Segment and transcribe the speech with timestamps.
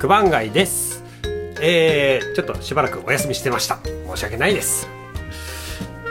[0.00, 1.02] 九番街です。
[1.60, 3.80] えー、ちょっとしばらくお休みしてました。
[3.82, 4.86] 申し訳ないです。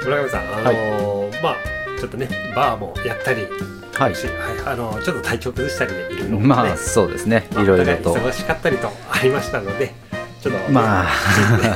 [0.03, 1.55] 村上さんあのーまあ
[1.97, 3.47] ちょっとねバーもやったり
[3.93, 4.15] はい。
[4.15, 6.47] しはい、あのちょっと体調崩したりでいろいろね。
[6.47, 7.47] まあそうですね。
[7.53, 8.13] いろいろと。
[8.13, 9.93] 忙しかったりとありましたので
[10.41, 11.05] ちょっと、ね、まあ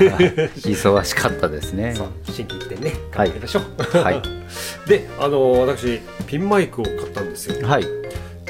[0.68, 1.96] 忙しかったですね。
[2.26, 4.22] 新規一点ね頑張りましょう、はい。
[4.86, 7.66] であの私ピンマイクを買ったんですよ。
[7.66, 8.01] はい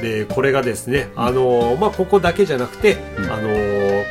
[0.01, 3.31] でこれがですねあのまあここだけじゃなくて、うん。
[3.31, 3.49] あの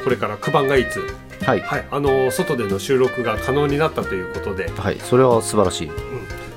[0.04, 1.00] これから九番がいつ
[1.44, 1.60] はい。
[1.60, 1.86] はい。
[1.90, 4.98] あの外での収録が可能になったということで、はい。
[5.00, 5.90] それは素晴らしい。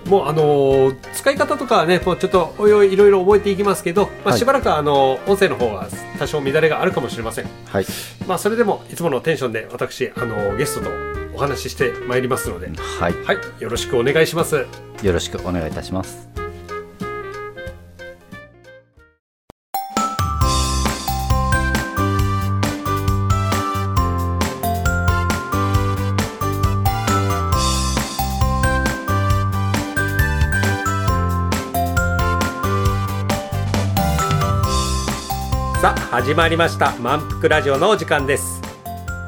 [0.09, 4.39] もうあのー使い方とかはねもうちょっとおいおいいろいろ覚えていきますけど、まあ、はい。
[4.39, 5.87] しばらくはあの音声の方は
[6.19, 7.45] 多少乱れがあるかもしれません。
[7.65, 7.85] はい。
[8.27, 10.91] まあそれでもいつものテンションで私あのゲストと
[11.33, 12.67] お話ししてまいりますので。
[12.67, 13.13] はい。
[13.23, 13.37] はい。
[13.59, 14.65] よろしくお願いします。
[15.01, 16.42] よろしくお願いいたします
[36.23, 36.95] 始まりました。
[36.99, 38.61] 満腹ラジオのお時間です。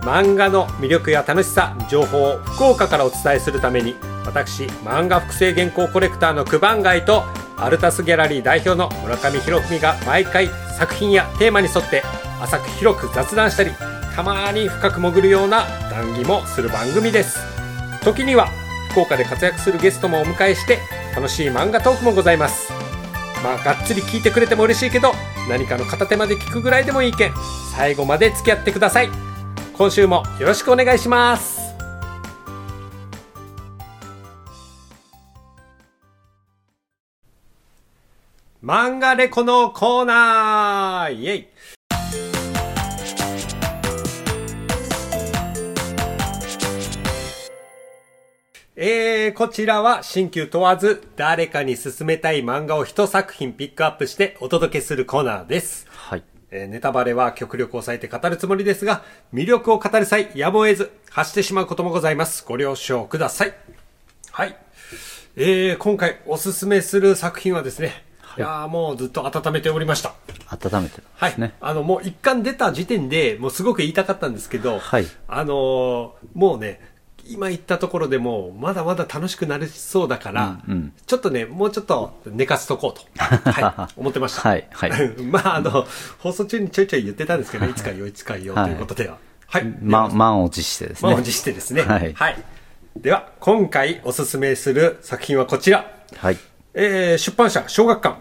[0.03, 7.23] 漫画の魅力や楽しさ情報を福岡からお伝えするために私漫画複製原稿コレクターの九番街と
[7.57, 10.47] アルタスギャラリー代表の村上博文が毎回
[10.79, 12.01] 作品やテーマに沿って
[12.41, 13.71] 浅く広く雑談したり
[14.15, 17.39] たまに深く潜るような談義もする番組です。
[18.05, 18.47] 時には
[18.91, 20.79] 福岡で活躍するゲストもお迎えして
[21.13, 22.84] 楽しい漫画トークもございます。
[23.45, 25.11] まあがっつり聞いてくれても嬉しいけど
[25.47, 27.33] 何かの片手まで聞くぐらいでもいいけん
[27.75, 29.09] 最後まで付き合ってください。
[29.77, 31.75] 今週もよろしくお願いします。
[38.63, 41.47] 漫画レコのコーナーイエイ。
[48.77, 55.87] えー、こちらは新旧問わず誰かに勧めたい漫画を一作品ピックアップしてお届けするコーナーです。
[55.91, 59.03] はいえーネタバレは極力抑えて語るつもりですが、
[59.33, 62.43] 魅力を語る際、やむを得ず、発してしまうこともございます。
[62.45, 63.53] ご了承ください。
[64.31, 64.57] はい。
[65.37, 68.03] えー、今回おすすめする作品はですね、
[68.37, 70.15] い、やーもうずっと温めておりました。
[70.49, 71.29] 温めてるんはい。
[71.29, 76.94] ですねあの、もう一巻出た時点でもうすごく言いたかったんですけど、はいあのーもうね、
[77.27, 84.49] 今言ったところでもうまだまだ楽しくなりそうだから、うんうんちょっとね、もうちょっと寝かすとこうと、はい、 思ってました。
[84.49, 84.91] はいはい
[85.21, 85.85] まあ、あの、
[86.19, 89.17] 放送中にちょいちょい言ってたんですけど、いつかよ、いつかよ、ということでは。
[89.47, 89.75] はい。
[89.81, 91.83] ま満を持してですね満を持してですね。
[91.83, 92.15] はい
[92.97, 95.91] では、今回おすすめする作品はこちら。
[96.15, 96.37] はい
[96.73, 98.19] えー出版社、小学館、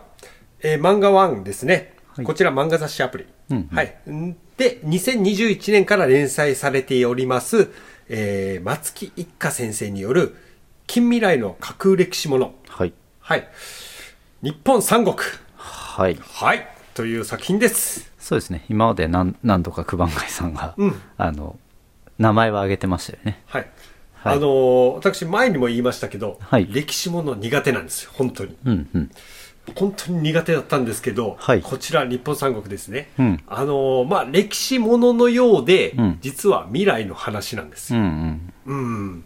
[0.60, 1.94] えー漫画ワンですね。
[2.14, 3.26] はいこちら漫画雑誌アプリ。
[3.50, 3.96] うんうんはい。
[4.10, 7.70] んで、2021年から連載されております、
[8.08, 10.36] えー松木一家先生による、
[10.86, 12.54] 近未来の架空歴史もの。
[12.68, 13.48] はいはい。
[14.42, 15.16] 日本三国。
[15.56, 16.66] はいはい。
[16.94, 18.12] という作品です。
[18.18, 21.58] そうですね今まで何何度か九番街さんが、うんあの
[22.18, 23.68] 名前は挙げてましたよねはい。
[24.14, 28.56] はいあのー私前にも言いましたけど、はい歴史もの苦手なんですよ、本当に。
[28.64, 29.10] うんうん
[29.74, 33.10] 本当に苦手だったんですけど、はいこちら日本三国ですね。
[33.18, 38.02] うんあのーまあ、歴史もののようで、うん実は未来の話なんですうよ。
[38.04, 39.20] んうんうん。
[39.20, 39.22] っ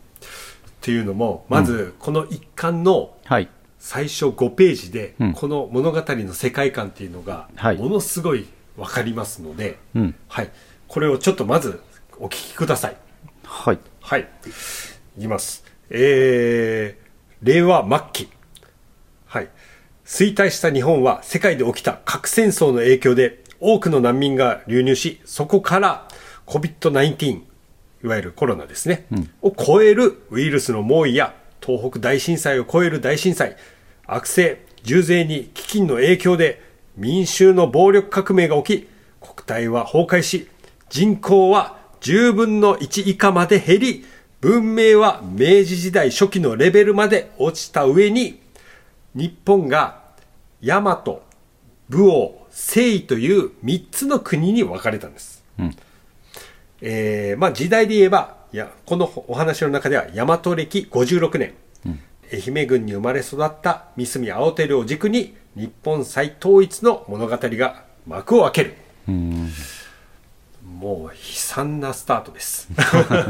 [0.80, 3.48] ていうのも、まず、この一巻のはい
[3.80, 10.50] 最初5ページで、うんこの物語の世界観っていうのが、はいものすごいわかりますので、うんはい。
[10.86, 11.80] これをちょっとまず
[12.18, 12.96] お聞きください。
[13.44, 14.28] はいはい。
[15.18, 15.64] いきます。
[15.90, 18.28] えー、令和末期。
[20.08, 20.32] はい。
[20.32, 26.08] 衰退した日本は世界で起きた核戦争の影響で多くの難民が流入し、そこから
[26.46, 27.42] COVID-19、
[28.04, 29.06] いわゆるコロナですね、
[29.42, 33.56] を超えるウイルスの猛威や東北大震災を超える大震災、
[34.06, 36.62] 悪性、重税に飢饉の影響で
[36.96, 38.88] 民衆の暴力革命が起き、
[39.20, 40.48] 国体は崩壊し、
[40.88, 44.04] 人口は10分の1以下まで減り、
[44.40, 48.40] 文明は明治時代初期のレベルまで落ちた上に、
[49.14, 49.97] 日本が
[50.62, 51.20] 大和、
[51.88, 55.44] 武王、征夷という3つの国に分かれたんです。
[55.58, 55.76] うん
[56.80, 61.54] えーまあ時代で言えば、いや、このお話の中では大和歴56年、
[62.32, 68.74] 愛媛郡に生まれ育った三隅青照を軸に日本再統一の物語が幕を開ける。
[69.08, 69.48] うん
[70.78, 72.68] もう悲惨なスタートです。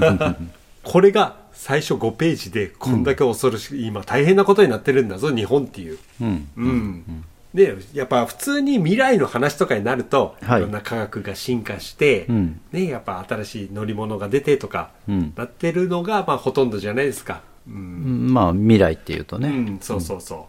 [0.83, 5.99] これが最初5ページでこんだけ恐ろしい、今大変なことになってるんだぞ、日本っていう。
[6.21, 7.25] うんうん。
[7.53, 17.43] で、やっぱ普通に未来の話とかになると、はいい、ろんな科学が進化して、うんね、やっぱ新しい乗り物が出てとか、うんなってるのが、まあほとんどじゃないですか。
[17.67, 18.33] うん。
[18.33, 19.49] まあ、未来っていうとね。
[19.49, 20.49] うん、そうそうそ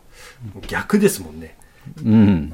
[0.56, 0.62] う。
[0.68, 1.58] 逆ですもんね。
[2.06, 2.54] うん。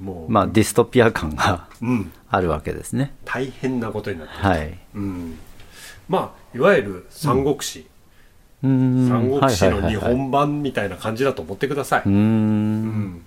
[0.00, 2.12] もう、まあ、ディストピア感がうん。
[2.28, 3.14] あるわけですね。
[3.24, 4.40] 大変なことになってる。
[4.42, 4.78] はい。
[4.94, 5.38] うん。
[6.08, 7.86] まあ、いわゆる三国志。
[8.62, 12.02] うん三国志の日本版みたいな感じだと思ってください。
[12.06, 13.22] うーん。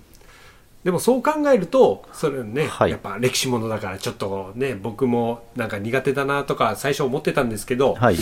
[0.84, 8.16] でもそう考えると、それね、はいやっぱ歴史ものだからちょっとね、僕もなんか苦手だなとか最初思ってたんですけど、はい。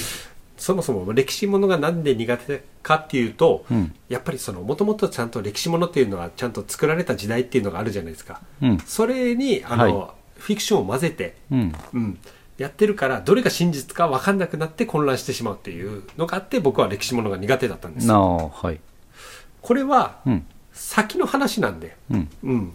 [0.56, 8.42] そもそも歴史ものがなんで苦手かっていうと、うんやっぱりその、もともとちゃんと歴史ものっていうのはちゃんと作られた時代っていうのがあるじゃないですか。
[8.60, 8.78] うん。
[8.80, 10.10] それに、あの、はい
[10.40, 11.74] フィクションを混ぜて、うん。
[11.92, 12.18] うん、
[12.60, 18.78] やってるから、どれが真実か分かんなくなって混乱してしまうっていうのがあって、僕は歴史ものが苦手だったんですなはい。
[19.62, 20.46] これは、うん。
[20.70, 22.28] 先の話なんで、うん。
[22.42, 22.72] うん。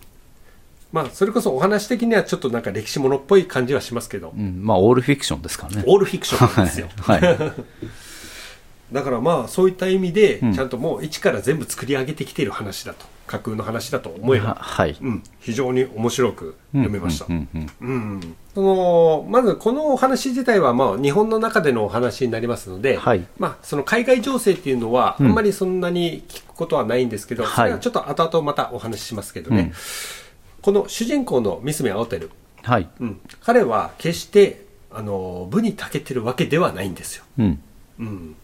[0.92, 4.66] まあ、それこそお話的にはちょっとなんか歴史ものっぽい感じはしますけど、うん。
[4.66, 5.84] まあ、オールフィクションですからね。
[5.86, 6.90] オールフィクションなんですよ。
[7.04, 7.22] はい。
[7.22, 7.54] はい
[8.92, 14.98] だからまあ、そういった意味で、うんちゃんともう一から全部作り上げてきている話だと、架空の話だと思えば、ははい。
[15.01, 17.25] うん、非常に面白く読めました。
[17.27, 18.36] うんうんうんうん。
[18.54, 23.25] そのまずこのお話自体はまあ日本の中でのお話になりますので、はい。
[23.38, 25.31] まあ、その海外情勢っていうのはあうん。
[25.31, 27.54] んまりそんなに聞くことはないんですけど、はい。
[27.56, 29.74] それはちょっと後々またお話ししますけどね、うん。
[30.62, 32.31] この主人公のミスメ・アオテル、
[32.63, 32.89] はい。
[33.00, 37.62] うん、彼は決してあの部に長けてるわけではないんですよ、うん。
[38.00, 38.36] うん、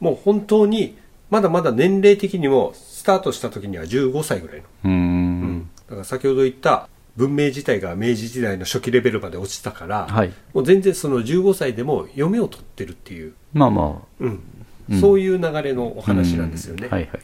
[0.00, 0.96] もう本当に
[1.30, 10.32] まだまだ年齢的にもスタートした時には15歳ぐらいのうんんだから先ほど言った文明自体が明治時代の初期レベルまで落ちたから、はい。
[10.52, 14.42] もう全然その15歳でも嫁を取ってるっていう、まあまうん
[14.90, 16.02] うんそういう流れのおあ。
[16.02, 16.86] 話なんですよね。
[16.86, 17.20] うんはいはい。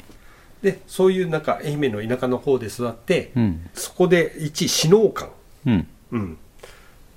[0.62, 3.68] でそういうなんか愛媛の田舎の方で育って、うん。
[3.74, 5.30] そこで一死農官、
[5.66, 5.86] うん。
[6.12, 6.38] うん、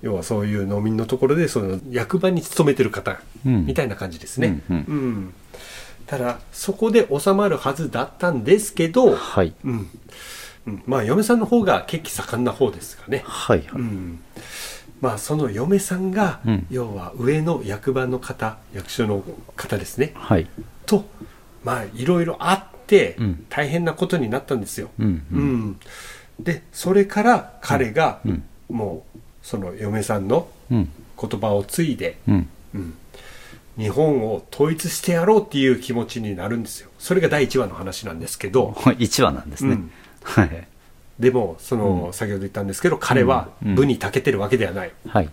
[0.01, 4.61] 要はそういう農民のところでその役場に勤めてる方うんみたいな感じですね。
[4.67, 5.33] うんうん
[6.07, 9.53] ただそこで収まるはずだったんですけど、はい。
[9.63, 9.89] うん
[10.65, 13.23] うん、まあ嫁さんの方が血気盛んな方ですかね。
[13.25, 13.69] はいはい。
[13.73, 14.19] うん、
[15.01, 19.23] まあその嫁さんが、うん要は上の役場の方役所の
[19.55, 20.47] 方ですねはい。
[20.85, 21.05] と
[21.63, 25.25] まあいろいろあってうん大変なことになったんですよ、うん。
[25.31, 25.35] う。
[25.35, 25.79] うんん
[26.39, 28.43] でそれから彼が、うん。
[28.69, 30.89] もうその嫁さんのうん。
[31.19, 32.47] 言葉を継いで、うん。
[33.77, 39.91] うん、日本を統一してやろうっていう気持ちになるんですよそれが第1話の話なんですけど、 1話なんですねうん。
[40.23, 40.67] はい。
[41.19, 45.29] でもその、先ほど言ったんですけど彼はうん部に長けてるわけではない、はい。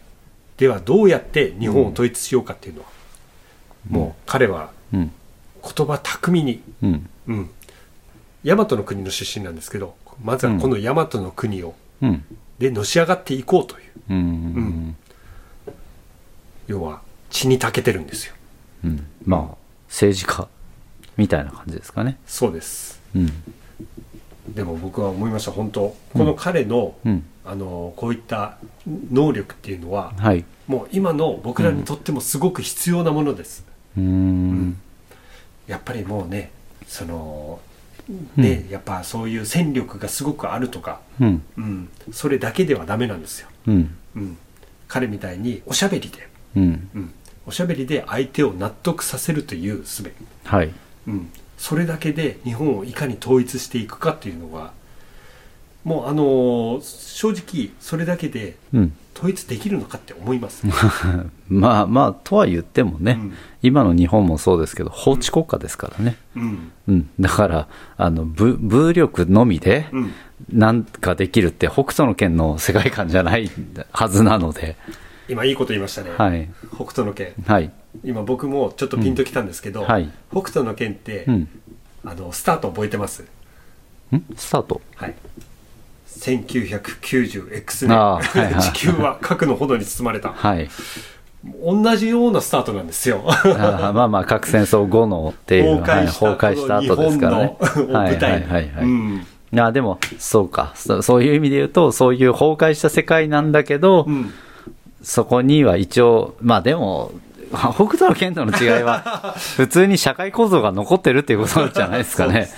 [0.56, 2.88] ではどうやって日本を統一しようかっていうのは、
[3.88, 5.12] もう彼はうん。
[5.62, 7.08] 言葉巧みに、うん。
[7.26, 7.50] うん、
[8.44, 12.24] 大和の国の出身なんですけどまずはこの大和の国を、うん。
[12.58, 14.16] でのし上がっていこうといううん。
[14.16, 14.96] うん。
[16.66, 17.02] 要は
[17.34, 18.34] 血に長けてるんですよ
[18.84, 19.06] うん。
[19.24, 19.56] まあ、
[19.88, 20.48] 政治家
[21.16, 22.18] みたいな感じですかね。
[22.26, 23.32] そうですうん。
[24.54, 27.24] でも僕は思いました本当この彼の、うん。
[27.44, 30.44] あのこういった能力っていうのははい。
[30.66, 33.66] もう今の僕らにとってもすごく必要なものです、
[33.98, 34.80] うーん。
[35.66, 36.52] やっぱりもうね
[36.86, 37.60] その
[38.36, 41.42] ね、やっぱそういう戦力がすごくあるとか、うん。
[41.56, 43.96] うん、それだけではダメなんですよ、うん。
[44.16, 44.36] うん、
[44.88, 47.12] 彼みたいにおしゃべりで、うん。
[47.46, 50.12] うん、おしゃべりで相手を納得させるという術、
[50.44, 50.72] はい。
[51.06, 54.72] うん、それだけで日本をいかに統一していくかっていうのは
[55.84, 56.80] もうあのー
[57.14, 58.96] 正直それだけでうん。
[59.14, 60.66] 統一できるのかって思います、
[61.48, 66.16] まあまあ、とは言ってもね、うん今の日本もそうですけど、法治国家ですからね。
[66.36, 67.10] うんうん。
[67.18, 70.12] だから、あの、武、武力のみで、うん、
[70.52, 73.50] なんかできるって、北斗の拳の世界観じゃない
[73.90, 74.76] はずなので、
[75.28, 76.48] 今いいこと言いましたね、はい。
[76.74, 77.70] 北斗の拳はい。
[78.04, 81.48] 今僕もちょっとピンときたんですけど、うんはい北斗の拳って、うん。
[82.04, 83.22] あのスタート覚えてます？
[83.22, 84.22] ん？
[84.36, 84.80] スタート？
[84.96, 85.14] はい。
[86.06, 90.30] 1990X あ年、ーはいはい 地球は核の炎に包まれた。
[90.30, 90.68] はい。
[91.62, 93.22] 同じようなスタートなんですよ。
[93.26, 97.56] あーまあまあ、核戦争後のっていう、はい崩壊した後ですからね。
[97.58, 98.70] この日本のはいはいはいはい。
[98.82, 101.00] うんいや、でも、そうかそ。
[101.02, 104.32] そういう意味で言うと、そういう崩壊した世界なんだけど、うん
[105.04, 107.12] そこには一応、まあでも、
[107.52, 112.48] 北斗の剣との違いは、 普通に社会構造が残ってるっていうことじゃないですかね。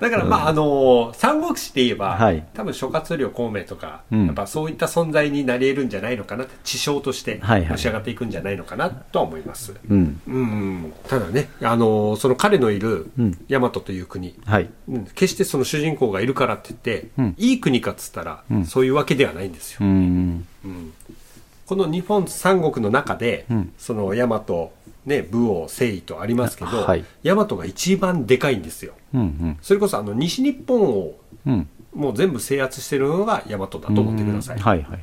[0.00, 2.44] だからまあ、あの三国志で言えば、はい。
[2.52, 4.26] 多分諸葛亮孔明とか、うん。
[4.26, 7.70] やっぱそういった存在になり得るんじゃないのかなって地匠としてはいはい。
[7.70, 10.20] のし上がっていくんじゃないのかなとは思います、うん。
[10.26, 13.38] うんただね、あのその彼のいるうん。
[13.48, 14.68] 大和という国、はい。
[14.88, 15.04] うん。
[15.06, 17.34] 決してその主人公がいるからって言って、うん。
[17.38, 18.66] いい国かっつったら、うん。
[18.66, 20.46] そういうわけではないんですよ、うん。
[21.70, 24.44] うんこの日本三国の中で、うんその大和、
[25.04, 28.92] ね、武王、征夷とありますけど、はい大和が一番でかいんですよ。
[29.14, 29.20] うん。
[29.20, 29.58] うん。
[29.62, 31.14] それこそあの西日本を
[31.46, 31.68] うん。
[31.94, 34.56] もう全部制圧してるのが大和だと思ってください。
[34.56, 35.02] うんはいはいはい。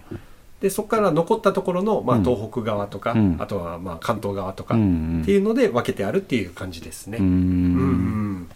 [0.61, 7.17] で、そこから残ったところの、まあ、うん東北側とか、うんあとはまあ関東側とか、うんっうんていうので分けてあるっていう感じですね。
[7.17, 7.29] ううん
[8.43, 8.47] ん。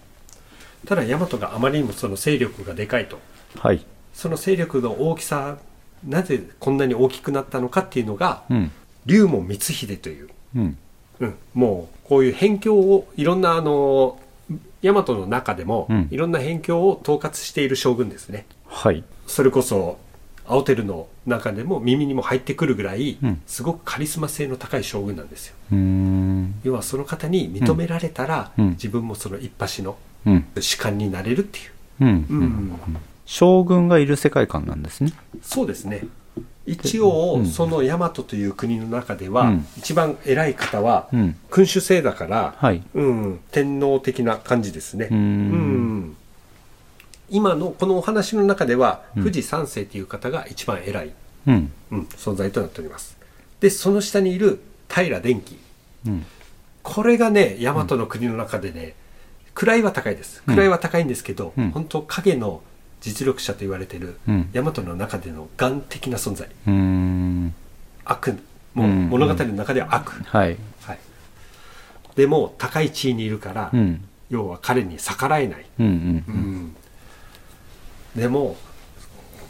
[0.85, 3.19] ただ大和があまりにもその勢力がでかいと。
[3.57, 3.85] はい。
[4.13, 5.57] その勢力の大きさ、
[6.05, 8.71] なぜこんなに大きくなったのかっていうのが、うん。
[9.05, 10.77] 龍門光秀という、うん。
[11.19, 14.19] うん、もうこういう辺境をいろんなあの
[14.81, 19.03] 大和の中でも、うんいろんな辺境を統括している将軍ですねはい。
[19.25, 19.97] それこそ
[20.45, 26.59] 青照の中でも耳にも入ってくるぐらい、うんすごくカリスマ性の高い将軍なんですようん。
[26.63, 30.45] 要はその方に認められたら、うん自分もその一派のうん。
[30.61, 32.07] 士官になれるっていう、うん。
[32.29, 32.79] うん
[33.27, 35.11] 将軍がいる世界観なんですね。
[35.43, 36.07] そうですね
[36.65, 41.35] 一応、うんその大和という国の中では、うん一番偉い方は、うん。
[41.49, 42.81] 君主制だから、はい。
[42.93, 45.07] うん、天皇的な感じですね。
[45.11, 46.17] うーんうん
[47.29, 51.11] 今のこのお話の中では、うん富士山世という方が一番偉い、
[51.47, 51.71] うん。
[51.91, 53.17] うん、存在となっております。
[53.59, 55.57] で、その下にいる平電機。
[56.05, 56.25] うん。
[56.83, 58.95] これがね、大和の国の中でね、
[59.53, 60.43] 位は高いです。
[60.47, 62.61] うん位は高いんですけど、うん本当影の
[63.07, 66.49] 実力者と言われている、うん大和の中での眼的な存在。
[66.67, 67.53] うん。
[68.03, 68.37] 悪、
[68.73, 70.11] もううん物語の中では悪。
[70.25, 70.57] はい。
[70.81, 70.99] はい。
[72.15, 74.03] でも、高い地位にいるから、うん。
[74.29, 75.65] 要は彼に逆らえない。
[75.79, 75.85] うん。
[75.85, 75.89] う。
[75.89, 75.95] うん
[76.65, 76.75] ん
[78.15, 78.57] でも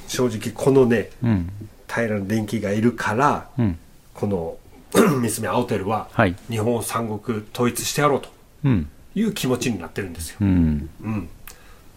[0.07, 1.49] 正直このねうん。
[1.87, 3.79] 平の電気がいるからうん。
[4.13, 4.57] この
[5.19, 6.35] 娘青照ははい。
[6.49, 8.29] 日本三国統一してやろうと
[8.65, 8.89] うん。
[9.15, 10.89] いう気持ちになってるんですよ、うん。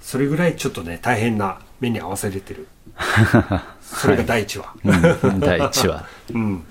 [0.00, 2.66] うん、それぐらいちょっとね大変な目に合わせれてる。
[3.82, 5.40] それが第一話、うん。
[5.40, 6.04] 第一話。
[6.34, 6.64] うん、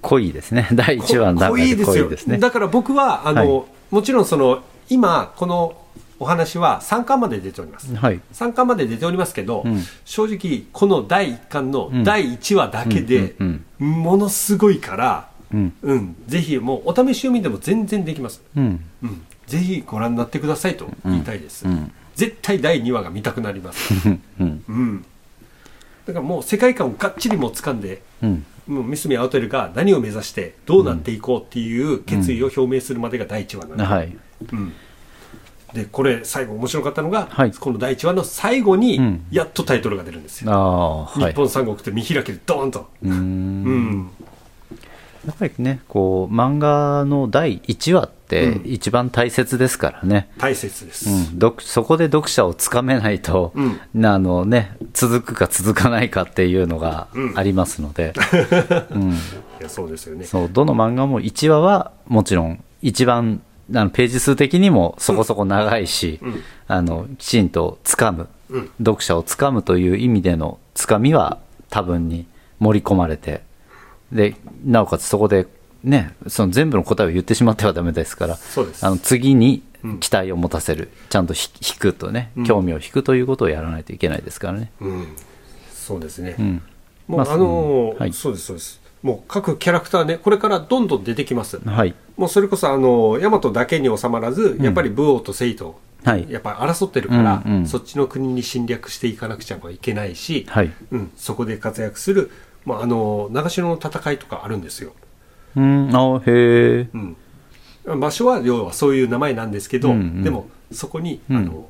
[0.00, 0.68] 濃いですね。
[0.72, 2.38] 第一話の中で濃いですよですね。
[2.38, 3.66] だから僕はあの、はい。
[3.90, 5.76] もちろんその今この
[6.18, 7.94] お話は3巻まで出ております。
[7.94, 8.20] はい。
[8.32, 9.82] 3巻まで出ておりますけど、うん。
[10.04, 12.04] 正直この第1巻のうん。
[12.04, 15.72] 第1話だけでうんものすごいから、うん。
[15.82, 18.84] うん、ぜひもうお試し読みでも全然できます、うん。
[19.02, 21.92] うん、ぜひご覧になってくださいと言いたいです、うん。
[22.20, 23.94] 絶対第2話が見たくなります、
[24.38, 24.64] うん。
[24.68, 25.04] うん、
[26.04, 28.44] だからもう世界観をがっちりもう掴んでうん。
[28.66, 34.16] もうミスミアウトルが何を目指してどうなっていこうっていう決意を表明するまでが第1話なので、はい。
[34.52, 34.72] うん
[35.72, 41.32] でこれ最後面白かったのが、はいこの第1話の最後にうんやっとタイトルが出るんですよ、ああ、はい。
[41.32, 43.10] 日本三国って見開きでドーンと、うー。
[43.10, 44.10] うんん
[45.26, 48.62] やっぱりね、こう、漫画の第1話ってうん。
[48.64, 50.30] 一番大切ですからね。
[50.38, 54.06] 大切です、うん、読そこで読者をつかめないと、うん。
[54.06, 57.38] あのね、続くか続かないかっていうのがうん。
[57.38, 58.14] ありますので、
[58.94, 59.10] うん。
[59.10, 59.14] い
[59.60, 60.24] やそうですよね。
[60.24, 63.42] そうどの漫画も1話はもちろん一番
[63.74, 66.42] あのページ数的にもそこそこ長いし、うん。
[66.68, 68.70] あのきちんとつかむ、うん。
[68.78, 72.26] 読者をつかむという意味でのつかみは多分に
[72.60, 73.42] 盛り込まれて
[74.12, 75.46] でなおかつそこで
[75.82, 78.86] ねその全部の答えを言ってしまってはダメですからそうです。
[78.86, 82.44] あの次にうん期待を持たせる、ちゃんとひ引くとねうん。
[82.44, 84.72] 興味を引くということをやらないといけないですからね。
[84.80, 85.06] うん。
[85.72, 86.62] そうですね、うん。
[87.08, 88.12] もう、まああのーうんはい。
[88.12, 88.80] そうですそうです。
[89.02, 91.58] もう各キャラクターねこれからどんどん出てきます。
[91.64, 91.94] はい。
[92.18, 96.26] もうそれこそあの大和だけに収まらず、やっぱり武王と征夷とはい。
[96.30, 97.66] やっぱり争ってるから、うんうん。
[97.66, 100.70] そっちの国に侵略していかなくちゃいけないし、はい。
[100.90, 102.30] うん、そこで活躍する、
[102.66, 104.92] まあ、あの長篠の戦いとかあるんですよ、
[105.56, 105.90] うん。
[105.94, 106.88] あへえ
[107.84, 110.22] うん、場所は要はそういう名前なんですけど、うんうん。
[110.22, 111.36] でもそこに、うん。
[111.36, 111.68] あの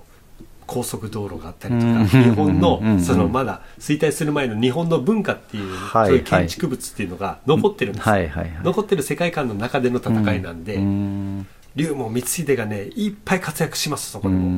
[0.66, 8.52] 高速道路があったりとか、うん日本の、そのまだ衰退する前の日本の文化っていう、はいそういう建築物っていうのが残ってるんですよ、はいはいはい。
[8.62, 11.46] 残ってる世界観の中での戦いなんで、うん。
[11.74, 14.48] 龍門光秀がねいっぱい活躍しますそこでも、ううん。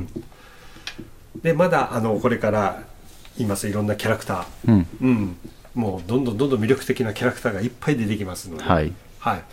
[0.00, 0.08] ん
[1.42, 2.82] でまだあのこれから
[3.36, 4.86] 言いますいろんなキャラクター、うん。
[5.02, 5.36] うん、
[5.74, 8.92] もうどんどんどんどん魅力的なキャラクターがいっぱい出てきますので、はい。
[9.18, 9.44] はい。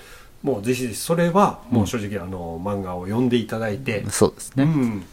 [0.44, 5.06] もうぜひぜひそれはもう正直あの漫画を読んでいただいて、そうですね、うん、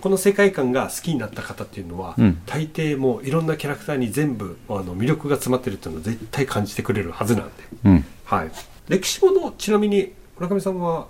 [0.00, 2.40] この世界観が好きになった方っていうのは、うん。
[2.46, 7.52] 大抵もういろんなキャラクターに全部あの魅力が詰まってるっていうのを絶対感じてくれるはずなんで、
[7.84, 8.04] うん。
[8.24, 8.50] はい、
[8.88, 11.06] 歴史ものちなみに村上さんは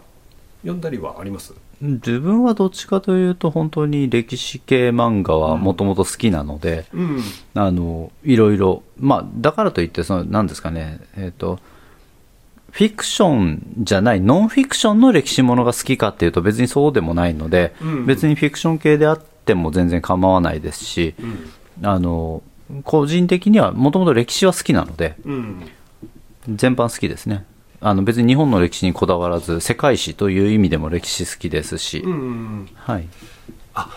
[0.62, 1.54] 読んだりはあります？
[1.81, 7.21] 自分はどっちかというと本当に歴史系漫画はもともと好きなので、うん。
[7.54, 11.59] あのいろいろまあだからといってその何ですかねえっ、と
[12.71, 18.07] フィクションじゃないノンフィクションの歴史ものが好きかっていうと別にそうでもないので、うん。
[18.07, 21.14] 別にフィクション系であっても全然構わないですし、
[21.83, 22.42] あの
[22.85, 25.69] 個人的にはもともと歴史は好きなのでうん。
[26.49, 27.45] 全般好きですね
[27.83, 33.09] あの別に日本の歴史にこだわらず世界史という意味でも歴史好きですし、うんうんはい。
[33.75, 33.91] あ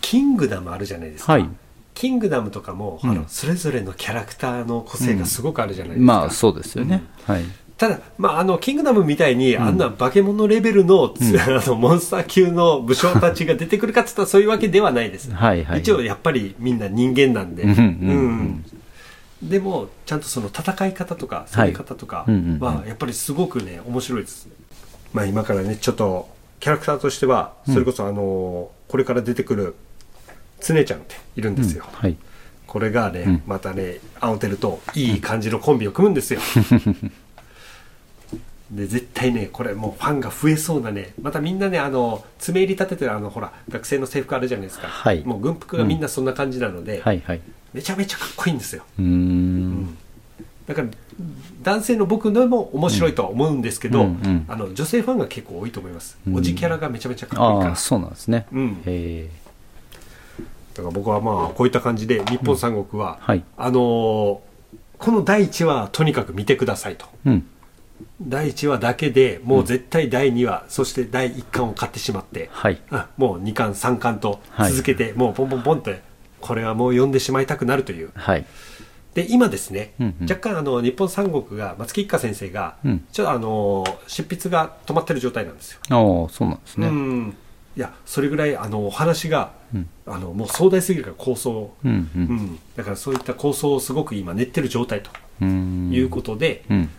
[0.00, 1.48] キングダムあるじゃないですか、はい。
[1.94, 3.10] キングダムとかも、うん。
[3.10, 7.44] あのそれぞれのキャラクターの個性がすごくあるじゃないですか、まあそうですよね、はい。
[7.76, 15.80] ただ、まあ、あのキングダムみたいに、あんな化け物レベルの,つ、 あのモンスター級の武将たちが出てくるかって言ったらそういうわけではないです、はいはい。
[15.80, 17.80] 一応やっぱりみんな人間なんで、うんうんうん。
[17.80, 18.64] うん
[19.42, 22.60] でもちゃんとその戦い方とか攻め方とかうんうんうん。
[22.60, 24.48] はやっぱりすごくね面白いです、
[25.12, 26.28] まあ、今からねちょっと
[26.60, 29.74] キャラクターとしてはそれこそあのこれから出てくる
[30.60, 32.16] 常ちゃんっているんですよ、はい。
[32.66, 33.42] これがね、うん。
[33.46, 36.40] またね青テルといい感じのコンビを組むんですよ。
[38.72, 45.24] で絶対ねこれもうファンが増えそうなねまたみんなねあの爪入り立ててるあのほら学生の制服あるじゃないですか、はい。
[45.24, 47.40] もう軍服がみんなそんな感じなので、はいはい
[47.72, 48.84] めちゃめちゃかっこいいんですよ。
[48.98, 49.96] うーん。
[50.66, 50.88] だから
[51.62, 54.44] 男性の僕のも面白いとは思うんですけど、うんうん。
[54.48, 56.34] あの女性ファンが結構多いと思います、うん。
[56.36, 57.76] おじキャラがめちゃめちゃかっこいいから。
[57.76, 58.82] そうなんですね、うん。
[58.84, 59.30] へえ
[60.74, 63.44] だから僕はまあこういった感じで日本三国は、はい。
[63.56, 64.48] あのー
[64.98, 67.06] この第1話とにかく見てくださいと。
[67.24, 67.46] うん。
[68.20, 72.80] 第1話だけでもう絶対第2話、そして第1巻を買ってしまって、はい。
[72.90, 76.02] あもう2巻3巻とはい続けて、もうポンポンポンって
[76.40, 78.10] これはもう読んでしまいたくなるという。
[78.14, 78.46] はい。
[79.14, 80.30] で今ですね、うんうん。
[80.30, 83.04] 若干あの日本三国が松木一家先生が、うん。
[83.12, 86.88] ちょっとあの執筆が止まってる状態なんですよ、ああそうなんですね。
[86.88, 87.36] うん。
[87.76, 89.88] いやそれぐらいあのお話が、うん。
[90.06, 92.22] あのもう壮大すぎるから構想、うんううん。
[92.24, 95.10] んだからそういった構想をすごく今練ってる状態と
[95.44, 96.90] いうことで、うん。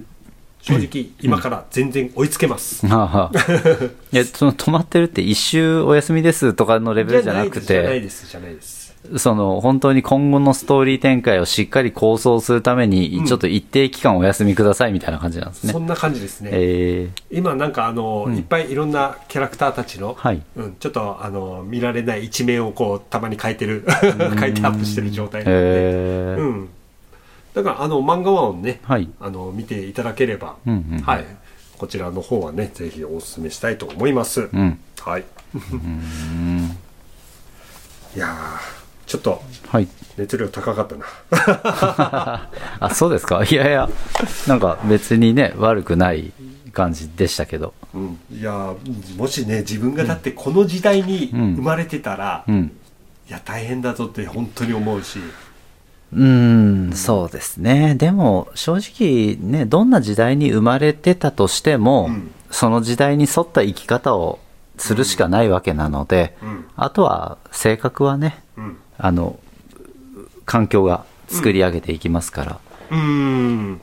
[0.62, 3.38] 正直今から全然追いつけます、ああ
[4.12, 8.78] いやその止まってるって一周お休みですとかのレベルじゃなくじゃないてですじゃないです
[9.18, 13.25] その本当に今後のストーリー展開をしっかり構想するために、うん。
[13.25, 15.74] ちょっと一定期間お休みくださいみたいな感じなんですね。
[15.74, 18.35] そんな感じですね、え今なんかあの、うん。
[18.35, 20.42] いっぱいいろんなキャラクターたちの、はい。
[20.57, 26.42] うん、ちょっとあの見られない一面をこうたまに書いてる 書いてアップしてる状態ー、なので、えー。
[26.42, 26.70] うん、
[27.53, 29.07] だからあの漫画ワンをね、はい。
[29.20, 31.03] あの見ていただければ、うんうんうん。
[31.03, 31.25] はい、
[31.77, 34.77] こちらの方はねぜひお勧めしたいと思います、うん。
[35.00, 35.24] はい。
[38.16, 38.78] いやー
[39.09, 39.87] ちょっとはい。
[40.17, 41.05] 熱量高かったな。
[42.79, 43.43] あそうですか。
[43.43, 43.89] いやいや
[44.48, 46.31] なんか別にね悪くない
[46.74, 47.74] 感じでしたけど。
[47.95, 48.19] うん。
[48.31, 51.55] いやーもしね自分がだってこの時代にうん。
[51.55, 52.72] 生まれてたら、いうん。
[53.27, 55.19] や大変だぞって本当に思うし。
[56.13, 57.95] うーんそうですね。
[57.95, 62.31] でも正直ねどんな時代に生まれてたとしても、うん。
[62.51, 64.37] その時代に沿った生き方を
[64.77, 66.65] するしかないわけなので、うん。
[66.75, 69.40] あとは性格はねうんあの
[70.46, 72.59] 環境が作り上げていきますから、
[72.92, 73.81] うーん。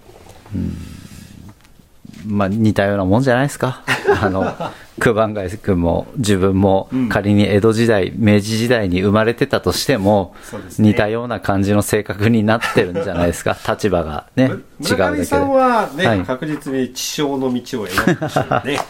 [2.27, 3.83] まあ似たようなもんじゃないですか。
[4.21, 4.55] あの
[5.01, 7.09] 九番街君も自分もうん。
[7.09, 10.59] 仮に江戸時代明治時代に生まれてたとしても、ね。
[10.79, 13.57] 似たような感じの性格になってるんじゃないですか。
[13.67, 18.81] 立場がね違う村だけで上さんはね、はい確実に地匠の道を選ぶでね。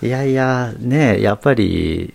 [0.02, 2.14] いやいやねやっぱり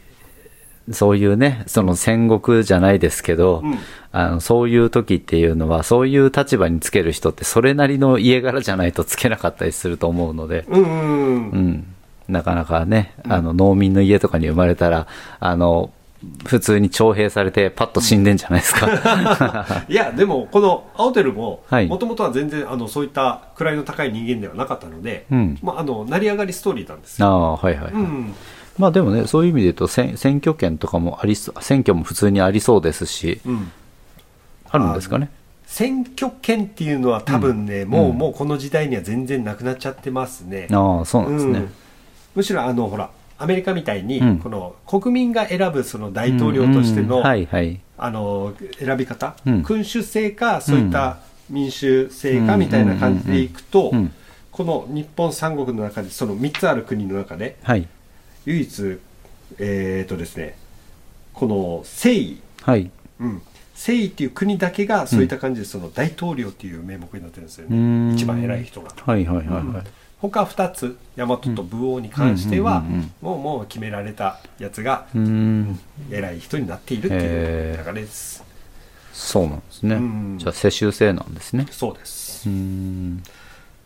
[0.91, 3.77] そういうねその戦国じゃないですけど、うん。
[4.17, 11.95] あのそういう時っていうのはそういう立場につける人ってそれなりの家柄じゃないとつけなかったりすると思うので、うんうん
[12.29, 15.05] なかなかね、あの農民の家とかに生まれたら
[15.39, 15.91] あの
[16.45, 19.85] 普通に徴兵されてパッと死んでんじゃないですか。
[19.87, 21.87] いやでもこの青テルもはい。
[21.87, 25.57] もともとは全然あのそういった位の高い人間ではなかったので、うん。
[25.61, 27.93] まあ、あの成り上がりストーリーなんですよ、ああはいはい、はい。
[27.93, 28.33] うん、
[28.77, 33.71] まあでもねそういう意味で言うと選選挙権とかもあり選挙も普通にありそうですしうん、
[34.69, 35.29] あるんですかね？
[35.65, 38.17] 選挙権っていうのは多分ね、もううん。
[38.17, 41.69] もうこの時代には全然なくなっちゃってますね、ああそうなんですね、うん。
[42.35, 44.39] むしろあのほらアメリカみたいに、うん。
[44.39, 49.63] この国民が選ぶその大統領としての、あの選び方、うん。
[49.63, 51.17] 君主制かそういった
[51.49, 54.13] 民主制かみたいな感じでいくと、うん。
[54.51, 57.87] この日本三国の中でその3つある国の中ではい
[58.45, 58.99] 唯一
[59.59, 60.57] えっ、とですね
[61.33, 62.89] この征夷、はい。
[63.19, 63.41] うん、
[63.73, 68.09] 征夷っていう国だけがそういった感じでその大統領っていう名目になってるんですようーん。
[68.09, 68.89] ね、一番偉い人が。
[68.95, 69.83] はいはいはいはい、
[70.19, 75.79] 他2つ大和と武王に関しては、うんうんうんうんもうもう決められたやつがうーん。
[76.09, 78.43] 偉い人になっているっていう流れです、
[79.13, 80.35] そうなんですね、うん。
[80.37, 81.67] じゃあ世襲制なんですね。
[81.71, 82.47] そうです。
[82.49, 83.23] うーん。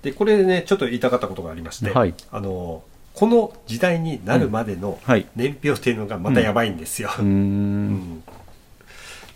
[0.01, 2.13] でこれでねちょっと言いたかったことがありまして、はい。
[2.31, 5.27] あのこの時代になるまでのはい。
[5.35, 7.93] 年表っていうのがまたやばいんですよ、うーうん。
[7.95, 8.23] ん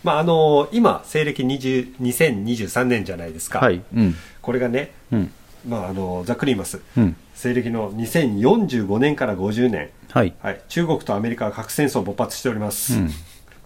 [0.02, 3.82] まああの今西暦20 2023年じゃないですか、はい。
[3.94, 4.14] うん。
[4.40, 5.32] これがね、うん。
[5.68, 6.80] まあ、あのざっくり言います。
[6.96, 7.16] うん。
[7.34, 10.34] 西暦の2045年から50年、はい。
[10.40, 12.94] はい、中国とアメリカは核戦争勃発しております、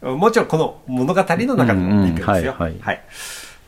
[0.02, 0.18] うん。
[0.18, 2.74] もちろんこの物語の中での年表ですよ、はい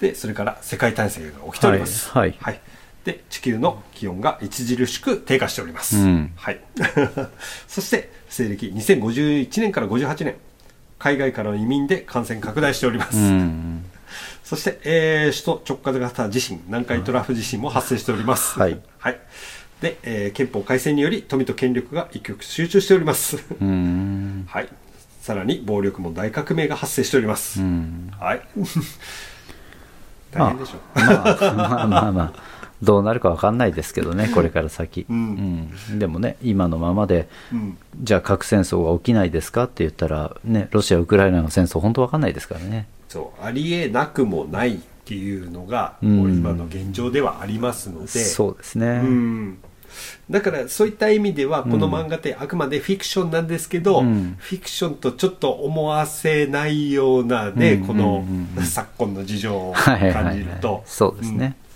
[0.01, 2.35] でそれから世界大戦が起きております、はい。
[2.41, 2.61] はい
[3.05, 6.33] で地球の気温が著しく低下しております、うん。
[6.37, 6.61] はい、
[7.67, 10.37] そして西暦2051年から58年。
[11.01, 13.85] 海外からの移民で感染拡大しております、うん。
[14.45, 18.79] そして、えー首都直下型地震南海トラフ地震も発生しております、はい。
[19.81, 24.69] で、えー憲法改正により富と権力が一極集中しております、はい、
[25.23, 28.13] さらに暴力も大革命が発生しております、うん。
[28.21, 28.43] はい。
[30.33, 32.50] 大変でしょう、まあまあまあまあ
[32.83, 35.71] どうなるかわかんないですけどねこれから先、うん。
[35.91, 35.99] うん。
[35.99, 37.79] でもね今のままでうん。
[38.03, 42.87] じゃあ核戦争が起きないですかって言ったらねロシア・ウクライナの戦争本当わかんないですからね。
[43.09, 48.07] そうありえなくもないっていうのが、今の現状ではありますので。
[48.07, 49.59] そうですね、うん。
[50.31, 54.37] だからそういった意味ではこの漫画ってあくまでフィクションなんですけど、うん。
[54.39, 58.65] フィクションとちょっと思わせないようなね、うんこのうんうん。
[58.65, 60.25] 昨今の事情をはいはいはい。
[60.25, 60.85] 感じると。
[60.87, 61.70] そうですね、うん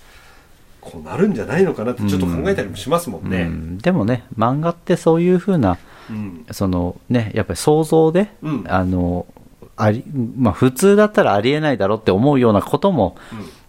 [0.85, 3.45] こうなるんじゃないのかなってちょっと考えたりもしますもんうね。
[3.45, 3.79] ん。
[3.79, 5.79] でもね漫画ってそういうふうな
[6.11, 6.47] うん。
[6.51, 8.65] そのねやっぱり想像で、うん。
[8.69, 9.27] あの
[9.77, 10.05] あり
[10.37, 13.17] まあ、普通だったらありえないだろうって思うようなことも、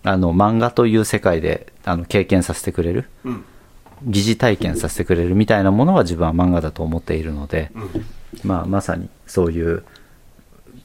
[0.04, 3.44] あの漫画という世界であの経験させてくれるうんうん。
[4.04, 8.06] 疑似体験させてくれるみたいなものが自分は漫画だと思っているので、うん。
[8.44, 9.84] まあ、まさにそういう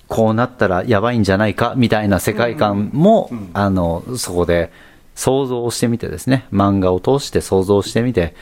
[0.09, 3.39] こうなったらやばいんじゃないかみたいな世界観も、うん。
[3.39, 3.51] うん。
[3.53, 4.73] あのそこで
[5.21, 6.47] 想像してみてですね。
[6.51, 8.35] 漫画を通して想像してみて、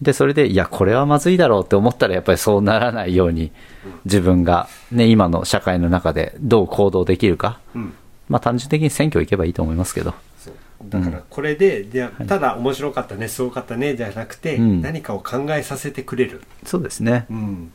[0.00, 3.50] でそれでいやこれはまずいだろうって思ったらやっぱりそうならないように
[4.04, 7.94] 自分が、ね、今の社会の中でどう行動できるか、うん。
[8.28, 10.14] まあ、単純的に選挙行けばいいと思いますけど。
[10.84, 14.82] だからこれででただ面白かったねすごかったねじゃなくて、うん。
[14.82, 17.26] 何かを考えさせてくれる、そうですね。
[17.28, 17.72] うんうん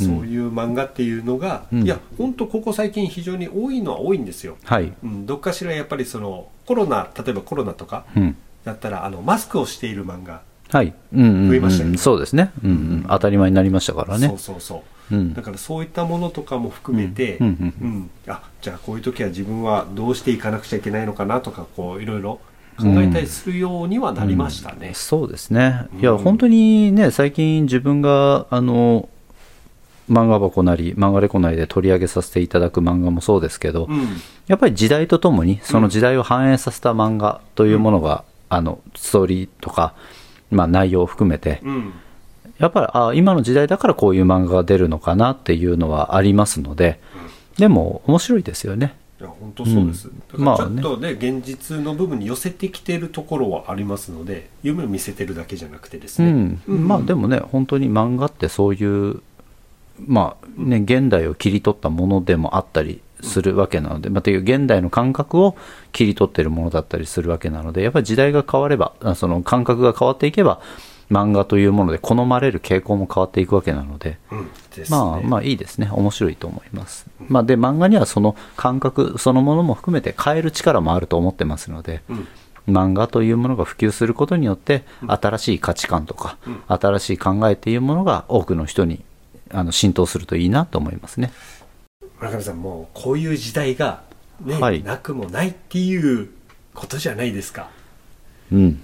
[0.00, 1.82] そういう漫画っていうのが、うん。
[1.84, 8.36] いや本当ここ最近非常に多いのは多いんですよ、はい、うん、どっかしらやっぱりそのコロナ例えばコロナとかうん。
[8.64, 10.92] だったらあのマスクをしている漫画、はい。
[11.14, 11.98] うんうんうん増えましたよね。
[11.98, 14.28] そうですね、うんうん、当たり前になりましたからね。
[14.28, 15.16] そうそうそう。
[15.16, 15.34] うん。
[15.34, 22.40] だからそういったものとかも含めて、うんあじゃあこういう時は自分はどうしていかなくちゃいけないのかなとかこういろいろ
[22.78, 24.92] 考えたりするようにはなりましたね。
[24.94, 29.08] そうですね、いや、うん本当にね、最近、自分があの
[30.10, 34.06] 漫画箱なり、漫画レコ内で取り上げさせていただく漫画もそうですけど、うん。
[34.48, 39.94] やっぱり時代とともに、その時代を反映させた漫画というものが、あのストーリーとか、
[40.50, 41.92] まあ、内容を含めて、うん。
[42.58, 47.00] やっぱりあ今の時代だからこういう漫画が出るのかなっていうのはありますので、
[47.56, 48.94] でも面白いですよね。
[49.20, 50.44] いや本当そうです、うん。
[50.44, 50.80] だからちょまあね。
[50.80, 59.22] っとね現実の部分に寄せてきてるところはありますので夢を見せてるだけじゃなくてですね、うん、まあでもね本当に漫画ってそういう
[60.06, 65.56] まあね現代を切り取ったものでもあったりするわけなので、まあ、という現代の感覚を
[65.92, 70.60] 切り取ってるものだったりするわけなのでやっぱり時代が変わればあその感覚が変わっていけば
[71.10, 74.96] 漫画というもので好まれる傾向も変わっていくわけなので、うんですね。
[74.96, 75.90] まあまあいいですね。
[75.92, 82.28] 面白いと思います、まあ、で漫画にはその感覚そのものも含めて変える力もあると思ってますので、うん。
[82.68, 86.36] 漫画というものが普及することによって新しい価値観とか、
[86.68, 89.02] 新しい考えっていうものが多くの人に
[89.52, 91.32] あの浸透するといいなと思いますね。
[92.18, 94.02] 村上さんもうこういう時代が、
[94.44, 94.82] ねはい。
[94.82, 96.30] なくもないっていう
[96.74, 97.68] ことじゃないですか、
[98.52, 98.80] うん、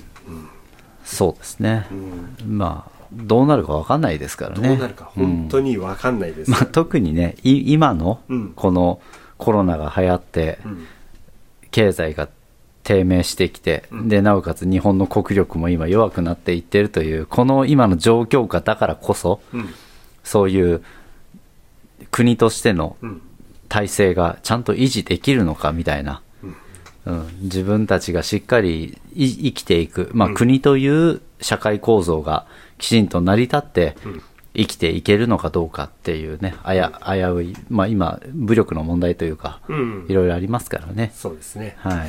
[1.05, 1.87] そうですね。
[1.90, 2.59] う、ん。
[2.59, 4.68] まあどうなるか分かんないですからね。
[4.68, 8.52] どうなるか本当に、に分かんないです、まあ、特にねい今のうん。
[8.55, 9.00] この
[9.38, 10.87] コロナが流行ってうん。
[11.70, 12.29] 経済が
[12.85, 14.09] 低迷してきて、うん。
[14.09, 19.74] でなおかつ日本の国力も今弱くなっていってるというこの今の状況下だからこそうん
[20.26, 20.82] そういう
[22.10, 23.22] 国としてのうん。
[23.68, 26.22] 体制がちゃんと維持できるのかみたいな、
[27.04, 30.34] うん、自分たちがしっかりい生きていく、まあ、うん。
[30.34, 32.46] 国という社会構造が
[32.78, 34.22] きちんと成り立ってうん。
[34.54, 40.06] 生きていけるのかどうかっていうねあや危うい、まあ、今武力の問題というかうん。
[40.08, 41.76] いろいろありますからね、そうですね。
[41.80, 42.08] はい、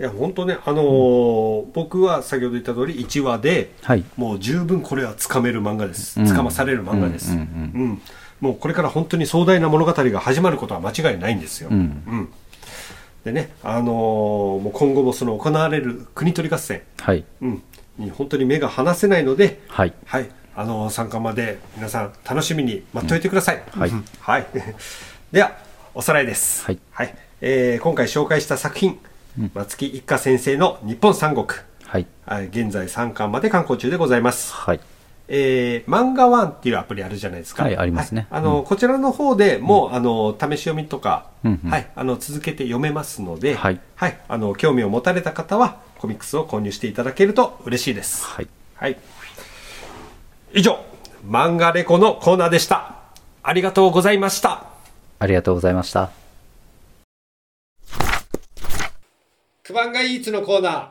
[0.00, 4.04] いや本当ねあのー僕は先ほど言った通り1話ではい。
[4.16, 6.26] もう十分これはつかめる漫画です、うん。
[6.26, 7.46] つかまされる漫画です、ううんんう
[7.94, 8.02] ん。
[8.40, 11.76] もうこれから本当に壮大な物語が始まることは間違いないんですよ、うん。
[11.76, 12.28] うん。
[13.24, 17.24] でねあのーもう今後もその行われる国取り合戦、はい。
[17.40, 17.62] うん、
[17.98, 19.92] に本当に目が離せないのではい。
[20.04, 23.62] はい、あの参加まで皆さん楽しみに待っといてください。
[23.72, 23.90] はい。
[23.90, 24.04] うん。
[24.20, 24.46] はい。
[25.32, 25.56] では
[25.94, 26.64] おさらいです。
[26.64, 26.78] はい。
[27.40, 28.98] えー今回紹介した作品、
[29.54, 31.46] 松木一家先生の日本三国。
[31.84, 34.52] はいはい現在3巻まで刊行中でございます。
[34.52, 34.80] はい
[35.28, 37.64] えー、漫画ワンっていうアプリあるじゃないですか。
[37.64, 43.80] はいありますねあの、こちらの方でもう、あの、試し読みとか、うんうんはい、あの、続けて読めますので、はい
[44.28, 48.24] あの、興味を持たれた方は、コミックスを購入していただけると嬉しいです。
[48.24, 48.98] はいはい。
[50.54, 50.78] 以上、
[51.26, 52.94] 漫画レコのコーナーでした。
[53.42, 54.64] ありがとうございました。
[55.18, 56.10] ありがとうございました
[59.68, 60.88] クバンガイーツのコーナー。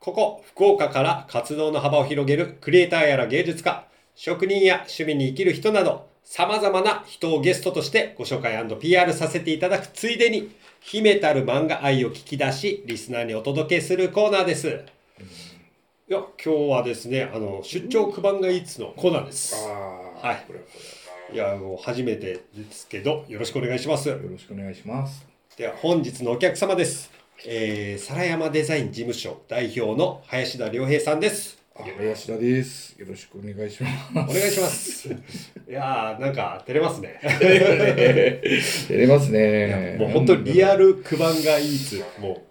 [0.00, 14.66] ここ、福岡から活動の幅を広げるクリエイターやら芸術家、職人や趣味に生きる人など、様々な人をゲストとしてご紹介 &PR させていただくついでに、秘めたる漫画愛を聞き出し、リスナーにお届けするコーナーです。
[16.08, 19.54] いや、今日はですね、あの、出張クバンガイーツのコーナーです。
[19.54, 20.70] ああ、はいこれはこ
[21.32, 25.24] いや、もう初めてですけど、よろしくお願いしますよろしくお願いします。
[25.56, 27.08] では、本日のお客様です。
[27.46, 31.62] えー、皿山デザイン事務所代表の林田良平さんです。
[31.76, 33.00] あ、林田です。
[33.00, 33.94] よろしくお願いします。
[34.12, 35.08] お願いします。
[35.14, 35.14] い
[35.68, 37.20] やー、なんか照れますね。
[37.22, 39.96] 照れますね。
[40.00, 42.20] もう本当にリアルクバンガイーツ。
[42.20, 42.42] もう、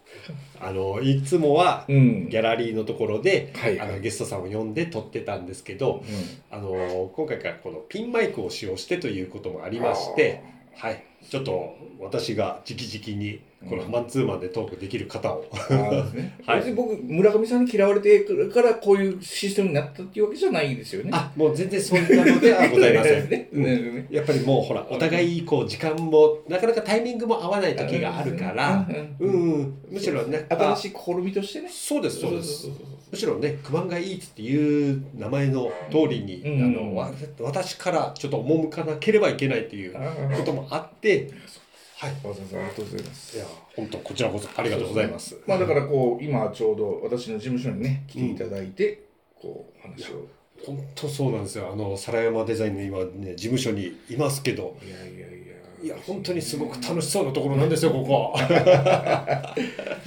[0.61, 2.29] あの、いつもはうん。
[2.29, 6.03] ギャラリーのところで、はいあのゲストさんを呼んで撮ってたんですけど、
[6.51, 10.43] あの今回からこのピンマイクを使用してということもありまして、
[10.75, 16.39] はい、ちょっと私が直々にこのマンツーマンでトークできる方を、うん、ああですね。
[16.47, 16.59] はい。
[16.59, 21.09] 別に僕村上さんに嫌われてるからこういうシステムになったっていうわけじゃないですよね。
[21.13, 23.29] あもう全然そういったのではございません。
[23.29, 23.49] ね。
[23.51, 23.63] うん。
[23.63, 28.87] ねやっぱりもうほらお互いこう時間もなかなかタイミングも合わない時があるから、
[29.19, 29.27] うん。
[29.27, 29.53] うん。
[29.53, 31.69] うん、むしろね新あしい試みとしてね。
[31.69, 32.69] そうですそうです。
[33.11, 36.63] むしろね「クマンガイーツ」っていう名前の通りに、うん。
[36.63, 41.29] あのわ私からちょっと赴かなければいけないっていうこともあって
[41.99, 43.35] はいあわざわざありがとうございます。
[43.35, 45.37] いや本当こちらこそありがとうございます。
[45.45, 49.03] まあだからこう今ちょうど私の事務所にね来ていただいて、
[49.35, 50.25] こう話を。
[50.65, 51.69] 本当そうなんですよ。
[51.73, 55.29] あの皿山デザインの今ね事務所にいますけど、いやいやいや。
[55.81, 58.33] いや本当にすごく楽しそうなところなんですよここ。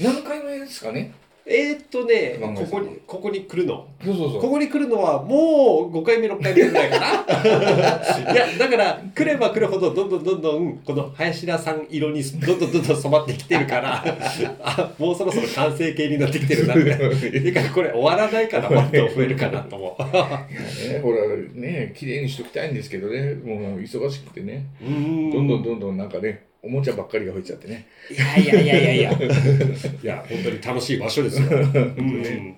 [0.00, 1.12] 何回目ですかね？
[1.44, 3.88] えーっとねここにここに来るの？
[4.04, 7.06] そうそうここに来るのはもう5回目6回目ぐらいかな。
[8.32, 14.04] いやだから来れば来るほどどんどんどんどんこの林田さん色にどんどんどんどん染まってきてるから
[14.62, 17.30] あもうそろそろ完成形になってきてるなって。
[17.42, 20.02] てかこれ終わらないからもっと増えるかなと思う
[20.92, 21.18] ね、ほら
[21.54, 23.34] ね綺麗にしときたいんですけどね。
[23.34, 24.66] もう忙しくてね。
[24.80, 25.30] うーん。
[25.30, 27.88] どんどんどんどんなんかねおもちゃばっかりが増えちゃってね。
[28.10, 29.12] いやいやいやいやいや。
[30.02, 32.56] いや本当に楽しい場所ですよ、うん。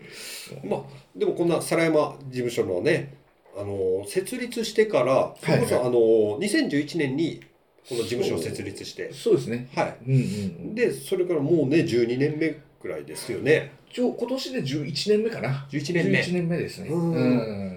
[0.69, 0.83] まあ
[1.17, 3.15] でもこんな皿山事務所のね
[3.57, 5.89] あの設立してからそれこそ、はいはい。
[5.89, 6.01] あの
[6.39, 7.41] 2011年に
[7.89, 9.11] この事務所を設立して。
[9.13, 9.69] そうですね。
[9.75, 10.25] はうんうんう
[10.69, 10.73] ん。
[10.73, 13.73] いでそれからもうね12年目ぐらいですよね。
[13.91, 15.67] ちょ今年で11年目かな。
[15.71, 16.89] 11年目11年目ですね。
[16.91, 17.13] うん。
[17.13, 17.74] うん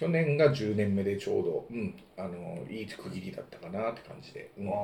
[0.00, 4.68] 去年が10年目でちょうど、うん、あのいい区切りだったかなって感じで、うん。
[4.68, 4.74] ああ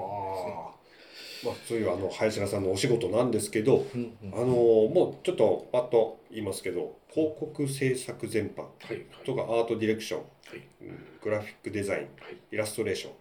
[1.42, 4.34] まあそういうあの林田さんのお仕事なんですけどうんうん。
[4.34, 10.58] あのもうちょっとパッと言いますけど広告制作全般はいとかアートディレクション、はい。
[10.82, 12.08] うんグラフィックデザイン、はい。
[12.52, 13.12] イラストレーション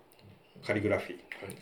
[0.65, 1.55] カリグラフィーはい。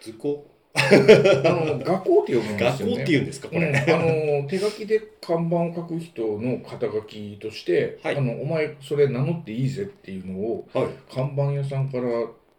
[0.00, 2.94] 図工あの画工って呼ぶんですよね。
[2.94, 8.16] 学校っていうんですかこれ、うん、あの手書きで看板を書く人の肩書きとして、はい。
[8.16, 10.88] あのお前それ名乗っていいぜっていうのをはい。
[11.12, 12.02] 看板屋さんから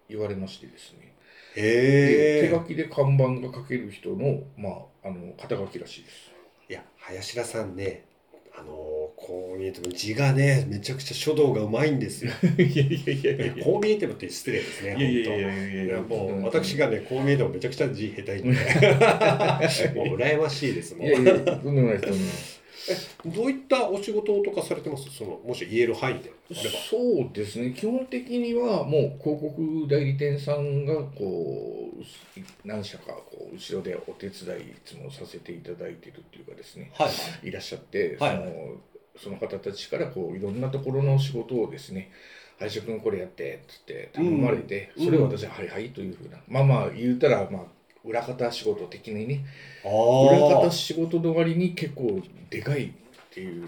[0.10, 1.14] 言われましてですね、
[1.56, 4.70] へえで手書きで看板が書ける人の,、ま
[5.04, 6.32] あ、あの肩書きらしいです。
[6.70, 8.06] いや林田さんね
[8.62, 8.72] あの
[9.16, 12.32] こう見えても字がねめちゃくちゃ書道がうまいんですよ。
[12.58, 13.64] いやいやいやいや。
[13.64, 16.04] こう見えてもって失礼ですねいやいやいやい本やいや。
[16.10, 18.50] 当いやもうんう私がねこう見えてもめちゃくちゃ字下手いんで。
[19.96, 22.61] もう羨ましいですもんいやいやとんでもないです
[23.22, 25.10] とんでもないですどういったお仕事とかされてます？
[25.12, 26.78] そのもし言える範囲であれば。
[26.90, 27.72] そうですね。
[27.72, 32.04] 基本的にはもう広告代理店さんがこう
[32.66, 36.92] 何社かこう後ろでお手伝いいつもさせていただいてるっていうかですね。
[36.96, 37.08] は
[37.44, 37.48] い。
[37.48, 38.36] いらっしゃって、はい。
[38.38, 38.76] その
[39.24, 42.12] その方たちからこういろんなところの仕事をですね
[42.60, 45.06] 林くんこれやって」っつって頼まれて、うん。
[45.06, 46.38] それを私は「はいはい」というふうな。
[46.48, 47.62] まあまあ言うたらまあ
[48.04, 49.46] 裏方仕事的にね。
[49.84, 52.92] あ裏方あ仕事の割に結構でかいっ
[53.30, 53.68] ていう。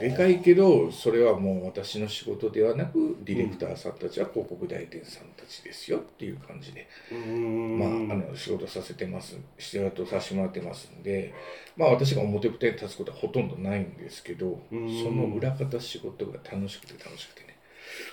[0.00, 7.78] でかいけどそれはもう私の仕事ではなくディレクターさんたちは広告代理店さんたちですよっていう感じで、うん。
[7.78, 7.92] まあ、あ
[8.30, 9.36] の仕事させてます。
[9.58, 11.32] 仕事させてもらってますんで、
[11.76, 15.02] まあ、私が表舞台に立つことはほとんどないんですけどうん。
[15.02, 17.42] その裏方仕事が楽しくて楽しくて。
[17.42, 17.45] ね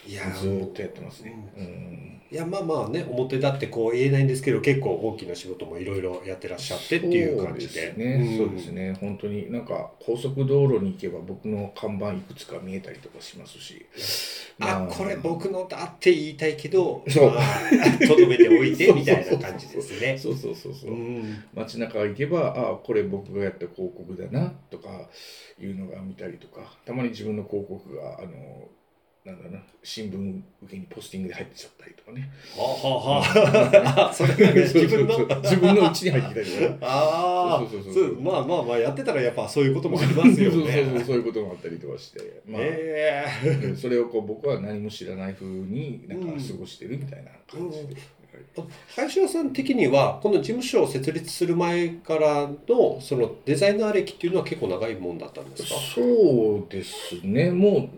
[0.07, 1.35] いやずーっとやってますね。
[1.57, 2.21] うん。
[2.31, 7.93] いやまあまあね表だってこう言えないんですけど結構大きな仕事もいろいろやってらっしゃってっていう感じで。
[7.93, 8.97] そうですね、そうですね。
[8.99, 13.85] 本当になんか高速道路に行けば僕の看板いくつか見えたりとかしますし。
[14.59, 17.31] あこれ僕のだって言いたいけどそう。
[17.31, 20.17] まあとどめておいてみたいな感じですね。
[20.19, 21.43] そうそうそうそう、うん。
[21.53, 25.07] 街中行けばあこれ僕がやった広告だなとか
[25.61, 28.69] いうのが見たりとかたまに自分の広告があの
[29.25, 32.29] なんだな新聞受けにポスティングで入ってちゃったりとかね。
[32.57, 34.13] はあはあはあ。
[34.13, 34.33] それ
[34.63, 35.13] 自分の？
[35.13, 37.59] そうちに入ってきたりとか ああ。
[37.59, 43.25] そうそうそうそそううまあまあまあやってたらやっぱそういうこともありますよそうそうそうねそういうこともあったりとかして、まあえ。
[43.63, 47.97] うんそれをこう僕は何も知らない風になんか過ごしてるみたいな感じで、うん
[48.95, 55.69] 林田さん的にはこの事務所を設立する前からのそのデザイナー歴っていうのは結構長いもんだったんですか？
[55.93, 56.01] そ
[56.67, 57.51] うですね。
[57.51, 57.89] もう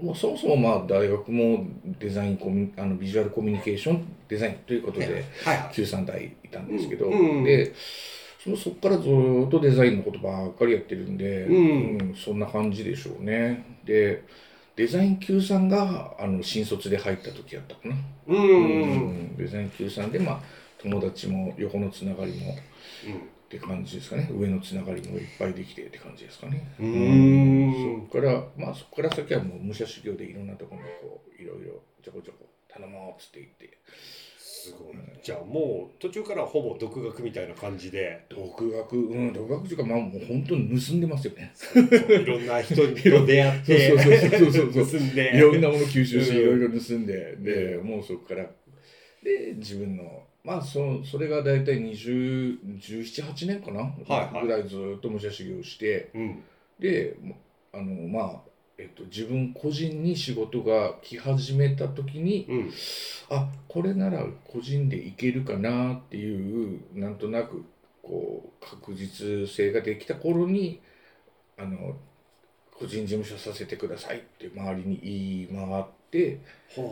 [0.00, 1.66] もうそもそもまあ大学も
[1.98, 5.06] デザインコミあのビジュアルコミュニケーションデザインということで
[5.44, 5.72] はいはい。
[5.72, 7.74] 93代いたんですけど、うんで
[8.42, 11.56] そのそこからずっとデザインのことばっかりやってるんで、うん。
[11.56, 13.80] うんそんな感じでしょうね。
[13.84, 14.22] で
[14.76, 17.96] デザイン Q さんがあの新卒で入った時やったかな、
[18.28, 19.36] うんうんうん。
[19.36, 20.40] デザイン Q さんでまあ
[20.80, 22.54] 友達も横のつながりも
[23.48, 24.28] って感じですかね。
[24.30, 26.70] 上のつながりもいっぱいできてって感じですかね。
[26.78, 28.06] うーん。
[28.06, 33.78] そこからまあそこから先はもう武者修行でいろんなところにこういろいろちょこちょこ頼もうっつって言って。
[34.36, 34.96] すごい。
[35.22, 38.26] じゃあもう途中からほぼ独学みたいな感じで。
[38.28, 41.54] 独学うん独学というかまあもう本当に盗んでますよね。
[41.74, 43.88] いろんな人と出会って。
[43.88, 45.36] そうそうそうそうそう盗んで。
[45.38, 46.36] いろんなもの吸収しうん。
[46.36, 47.36] いろいろ盗んで。
[47.36, 48.44] でもうそこから
[49.22, 54.46] で自分のまあそそれが大体20178年かな、はいはい。
[54.46, 56.10] ぐらいずっと武者修行して。
[56.14, 56.42] うん。
[56.78, 57.16] で
[57.72, 58.40] あのまあ
[58.80, 62.70] えっと、自分個人に仕事が来始めた時にうん。
[63.30, 67.64] あこれなら個人でいけるかなっていうなんとなく
[68.02, 70.80] こう確実性ができた頃に
[71.58, 71.96] あの
[72.72, 76.40] 個人事務所させてくださいって周りに言い回って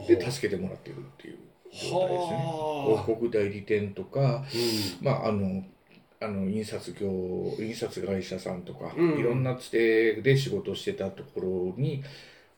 [0.08, 1.38] で助けてもらってるっていう
[1.76, 2.36] 状態ですね。
[2.36, 3.02] はあ。
[3.02, 4.44] 広告代理店とか、
[5.00, 5.64] うまあ、あの
[6.20, 7.08] あの印刷業
[7.58, 9.18] 印刷会社さんとか、うん。
[9.18, 12.02] いろんなつてで仕事をしてたところに、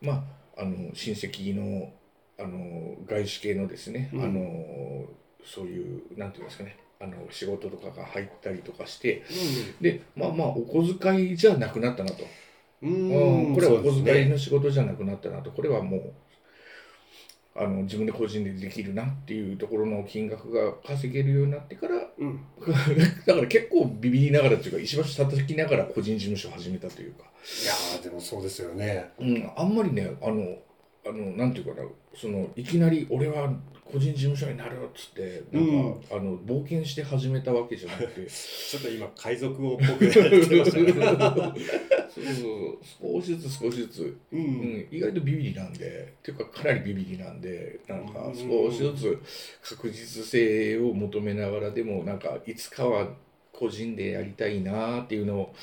[0.01, 0.23] ま
[0.57, 1.91] あ、あの親戚の
[2.39, 4.23] あの外資系のですね、うん。
[4.23, 5.05] あの
[5.43, 9.23] そういうなんていうんですかねあの仕事とかが入ったりとかして
[9.79, 12.89] でまあまあお小遣いじゃなくなったなと、ん。
[12.89, 15.51] うんこれはお小遣いの仕事じゃなくなったなと。
[15.51, 16.13] これはもう
[17.59, 22.39] あの自分で個人でできるなっていうところの金額が稼げるようになってからうん。
[23.27, 27.25] だから結構ビビりながらっていうか石橋叩きながら個人事務所を始めたというか、
[27.63, 29.09] いやーでもそうですよね。
[29.19, 30.57] うん、あんまりねあの
[31.05, 33.53] あのなんていうかなそのいきなり俺は
[33.91, 38.27] 個人事務所になるっつってなんか、あの冒険して始めたわけじゃなくて。
[38.27, 40.93] ちょっと今海賊王っぽくやってましたね。
[42.09, 48.35] そうそう少しずつ少しずつ、ううんん、意外とビビりなんでっていうかかなりビビりなんでなんかうん。
[48.35, 49.21] 少しずつ
[49.75, 53.07] 確実性を求めながらでもなんかいつかは
[53.53, 55.55] 個人でやりたいなっていうのを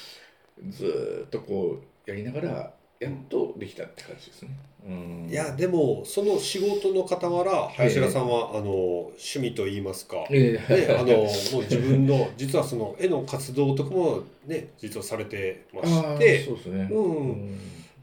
[0.69, 4.51] ずーっとこうやりながらやっとできたって感じですね。
[4.87, 10.87] うん、いやでもその仕事の傍ら林田さんは、あの趣味といいますか、ええ。
[10.87, 11.27] ね、あのもう
[11.63, 16.89] 自分の実はその絵の活動とかもね実はされてまあしーてそうですね。
[16.91, 17.59] うん。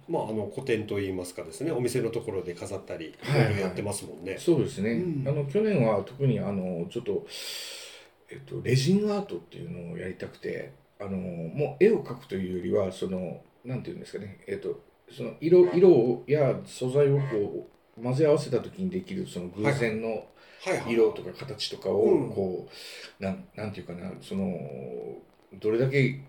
[0.09, 1.71] まああの個展といいますかですね。
[1.71, 3.49] お店のところで飾ったりいはいはい。
[3.49, 4.37] ろいろやってますもんね。
[4.37, 5.27] そうですね、うん。
[5.27, 7.25] あの去年は特にあのちょっと、
[8.29, 20.25] えっと、レジンアートっていうのをやりたくてあのもう絵を描くというよりはそのなんていうんですかね、えっと、その色色や素材をこう混ぜ合わせた時にできるその偶然の
[20.87, 22.29] 色とか形とかをうん。
[22.29, 22.67] こ
[23.19, 24.57] う、なんなんていうかなその
[25.53, 26.21] どれだけ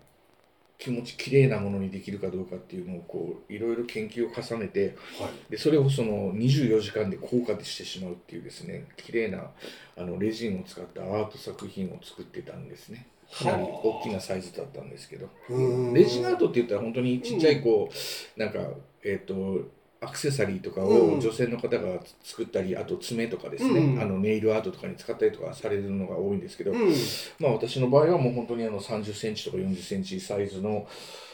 [0.77, 5.51] 気持ち綺麗なものにできるかどうかっていうのをこういろいろ研究を重ねてはい。
[5.51, 9.51] でそれをその24時間で効果でしてしまうっていうですね綺麗な
[9.97, 15.29] あのレジンを使ったアート作品を作ってたんですね大きなサイズだったんですけど。
[15.49, 15.93] うん。
[15.93, 18.59] レジンアートって言ったら本当にちっちゃいこうなんか
[19.03, 19.61] えっ、と
[20.01, 21.17] アクセサリーとかうん。
[21.17, 24.01] を女性の方が作ったり、あと爪とかですね、うん。
[24.01, 26.93] あのネイルアートとかに使ったりとかされるのが多いんですけど、うん。
[27.39, 30.87] まあ私の場合はもう本当にあの30センチとか40センチサイズの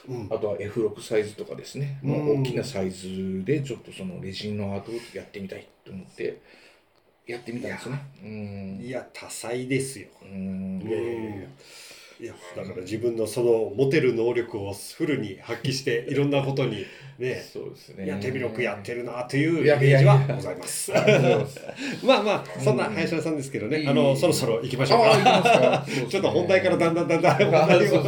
[0.07, 0.27] うん。
[0.31, 6.39] あとは F6 サイズとかですね、ま大きなサイズでちょっとそのレジンのアートをやってみたいと思って
[7.27, 7.99] やってみたんですね。
[8.23, 8.79] うん。
[8.81, 10.07] いや多彩ですよ。
[10.23, 10.81] うん。
[10.81, 11.47] いやいやいや。
[12.21, 16.85] いやだから自分のその持てる能力をフルに発揮していろんなことに
[17.17, 18.05] ね そうですね。
[18.05, 20.91] いや手広くやってるなというイメージはございます。
[22.03, 23.89] まあまあそんな林田さんですけどね、うん。
[23.89, 25.83] あのそろそろ行きましょうか。
[25.87, 28.03] うね ちょっと本題からだんだんだんだん本あ題を。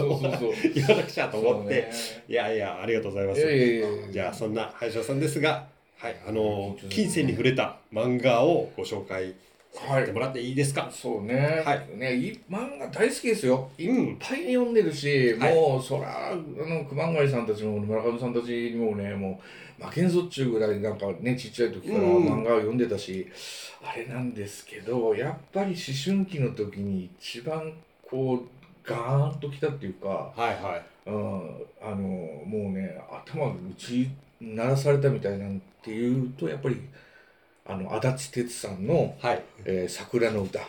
[0.76, 1.92] 言わなくちゃと思って、ね。
[2.30, 3.42] いやいやありがとうございます。
[3.42, 3.88] いやいやいや。
[4.12, 5.66] じゃあそんな林田さんですが、
[6.04, 9.34] はいあの金銭に触れた漫画をご紹介
[9.72, 10.90] させてもらっていいですか？
[10.92, 11.64] そうね。
[11.66, 13.70] はいね、い漫画大好きですよ。
[13.78, 19.40] いうんっぱい読んでるし、はいもうそらあの熊谷さんたちも村上さんたちにもねも
[19.80, 23.26] う負けんぞっちゅうぐらいなんかねちっちゃい時からうん漫画を読んでたし、
[23.82, 25.76] あれなんですけどやっぱり思
[26.06, 27.72] 春期の時に一番
[28.06, 28.50] こう
[28.86, 30.84] ガーンときたっていうか、はいはい。
[31.06, 31.14] うん、
[31.82, 34.10] あのもうね頭打ち
[34.44, 36.82] 鳴らされたみたいなんていうとやっぱり
[37.66, 39.44] あの足立哲さんのはい。
[39.66, 40.60] 「えー桜の歌」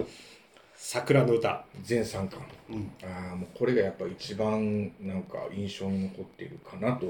[0.77, 1.65] 桜の歌。
[1.83, 2.91] 全3巻うん。
[3.03, 7.07] ああもうこれがやっぱ一番なんか印象に残っているかなと。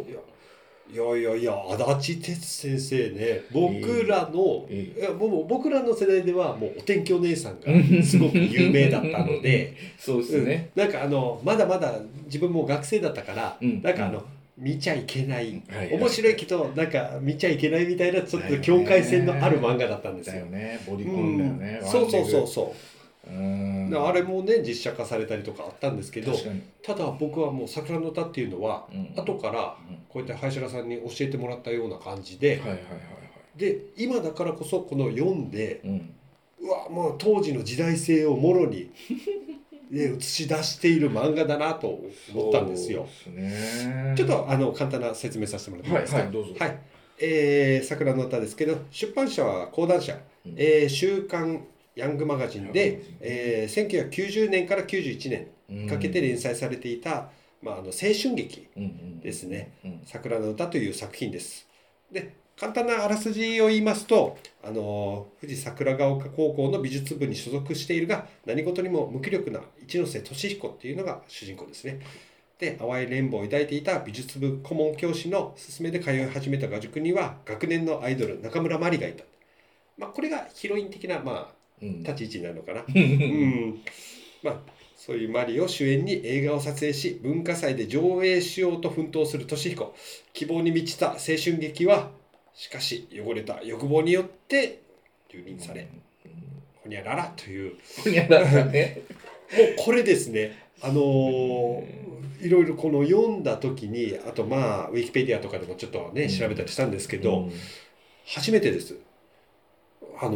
[0.92, 1.54] いやいやいや
[1.88, 7.66] 足立哲先生ね僕らの、いいいや僕らの世代ではもうお天気お姉さんが
[8.04, 9.74] すごく有名だったので。
[9.98, 10.82] そうですね、うん。
[10.82, 13.82] なんかあのまだまだ自分も学生だったから、うん。
[13.82, 14.22] なんかあの
[14.56, 15.92] 見ちゃいけない、はい。
[15.92, 20.34] 面白いけどなんか見ちゃいけないみたいなちょっと境界線のある漫画だったんですよ。
[20.34, 20.46] だよ。
[20.46, 20.80] ね。
[20.86, 21.90] ボディコンだよね、うん。
[21.90, 22.74] そうそうそうそ
[23.26, 23.30] う。
[23.30, 23.90] うん。
[23.90, 26.32] うあれもね実写化されたりとかあったんですけど
[26.82, 29.12] ただ僕はもう「桜の歌」っていうのは、うん。
[29.16, 29.96] 後からうん。
[30.08, 32.82] こうやって林田さんに教えてもらったような感じで、はいはいはいは
[33.56, 33.58] い。
[33.58, 36.14] で今だからこそこの読んでうん。
[36.60, 38.90] うわもう当時の時代性をもろに、
[39.94, 41.88] ね、映し出している漫画だなと
[42.34, 43.06] 思ったんですよ。
[43.24, 44.14] すね。
[44.16, 46.16] ちょっとあの簡単な説明させてもらっていいですか？
[46.18, 46.54] はいはいどうぞ。
[46.58, 46.78] はい。
[47.20, 50.54] えー桜の歌ですけど出版社は講談社、うん。
[50.56, 57.30] えー週刊ヤングマガジンでえー1990年から91年にかけて連載されていた、
[57.62, 58.66] まあ、あの青春劇
[59.22, 61.68] ですねうん「桜の歌」という作品です。
[62.10, 72.00] で簡単なあらすじを言いますと、あの富士桜ヶ丘高校の美術部に所属しているが何事にも無気力な一ノ瀬俊彦っていうのが主人公ですね。
[72.58, 79.24] で淡い連望を抱いていた美術部顧問教師の勧めで通い始めた画塾には学年のアイドル中村真理がいた。
[79.98, 81.48] まあ、これがヒロイン的な、まあ、
[81.82, 82.80] うん立ち位置になるのかな。
[82.82, 83.80] う うん
[84.42, 84.60] まあ
[84.96, 89.94] そういうマリを主演に映画を撮影し文化祭で上映しようと奮闘する俊彦
[90.32, 92.10] 希望に満ちた青春劇は
[92.54, 94.80] しかし汚れた欲望によって
[95.28, 95.88] 蹂躙され
[96.82, 97.72] ほにゃららという。
[97.72, 99.00] もほにゃららね。
[99.50, 100.56] うこれですね。
[100.80, 102.04] あのー
[102.40, 107.52] いろいろこの読んだ時にあとまあウィキペディアとかでもちょっとね調べたりしたんですけど、うん。
[108.26, 108.98] 初めてです。
[110.20, 110.32] あの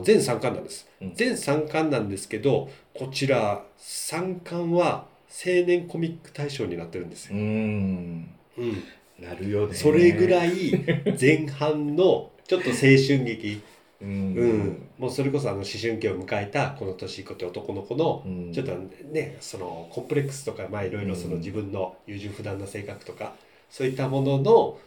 [0.00, 1.14] ー全3巻なんです、うん。
[1.14, 8.30] 全3巻なんですけどこちら3巻は青年コミック大賞になってるんですよ、うん。
[8.56, 8.82] うん、
[9.18, 9.74] なるよね。
[9.74, 10.84] それぐらい、い
[11.20, 13.62] 前半のちょっと青春劇、
[14.00, 14.34] ううん。
[14.34, 18.52] んもうそれこそあの思春期を迎えたこの年彦って男の子のうん。
[18.52, 18.72] ちょっと
[19.12, 21.38] ねそのコンプレックスとかまあいろいろそのうん。
[21.38, 23.34] 自分の優柔不断な性格とか
[23.70, 24.78] そういったものの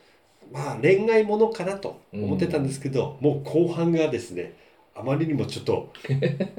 [0.52, 4.54] まあ恋愛ものかなと思ってたんですけど、もう後半がですね
[4.94, 5.92] あまりにもちょっと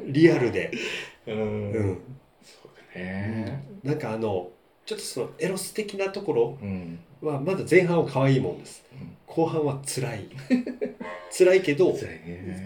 [0.06, 0.72] リアルで、
[1.26, 1.72] うん。
[1.72, 1.98] うん。
[2.42, 3.64] そうだね。
[3.84, 4.50] なんかあの
[4.84, 8.84] ちょっとそのエロス的なところうんはまだ前半は可愛いもんです。
[8.92, 9.16] うん。
[9.26, 10.28] 後半は辛い。
[11.36, 11.92] 辛いけど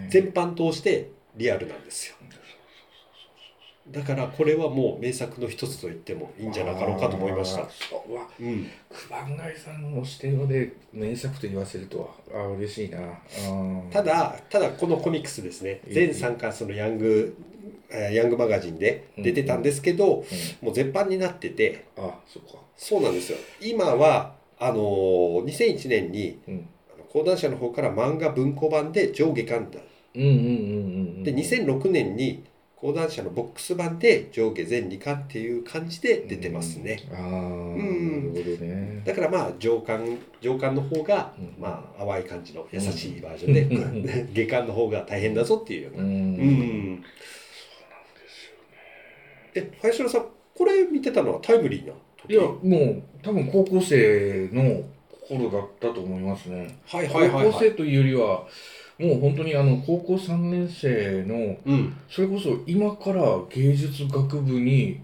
[0.09, 2.17] 全般通してリアルなんですよ。
[3.91, 7.63] だからこれはもう名作の一つと言ってもいいんじゃなかろうかと思いました。
[7.63, 7.67] う
[8.09, 8.15] う。
[8.15, 8.67] わうん。
[8.89, 12.99] 熊谷さんの視点で名作と言わせるとはあー嬉しいな。
[13.01, 13.91] うん。
[13.91, 15.81] ただただこのコミックスですね。
[15.89, 15.95] いい。
[15.95, 17.37] 全3巻そのヤング
[17.91, 20.67] えーヤングマガジンで出てたんですけど、うん。
[20.67, 21.87] もう絶版になってて。
[21.97, 22.61] あそっか。
[22.77, 23.39] そうなんですよ。
[23.61, 26.69] 今はあのー2001年にうん。
[27.13, 29.81] 講談社の方から漫画文庫版で上下巻だ
[30.15, 30.39] うんうんうんう
[31.21, 32.45] んで2006年に
[32.77, 38.33] 講談社のボックス版で上下全2巻っていう感じで出てますね、ああん。
[38.33, 39.03] なるほどね。
[39.05, 41.55] だからまあ上巻上巻の方が、うん。
[41.61, 44.33] まあ淡い感じの優しいバージョンで、うん。
[44.33, 46.11] 下巻の方が大変だぞっていうような、うん。
[46.11, 47.05] うん。
[49.55, 51.93] え林田さんこれ見てたのはタイムリーな
[52.29, 54.83] いやもう多分高校生の
[55.29, 56.79] 頃だったと思いますね。
[56.87, 58.47] はい高校生というよりは
[58.99, 61.97] もう本当にあの高校3年生のうん。
[62.09, 65.01] それこそ今から芸術学部に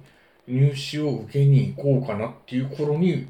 [0.47, 3.27] 入試を受けに行こうかなっていう頃に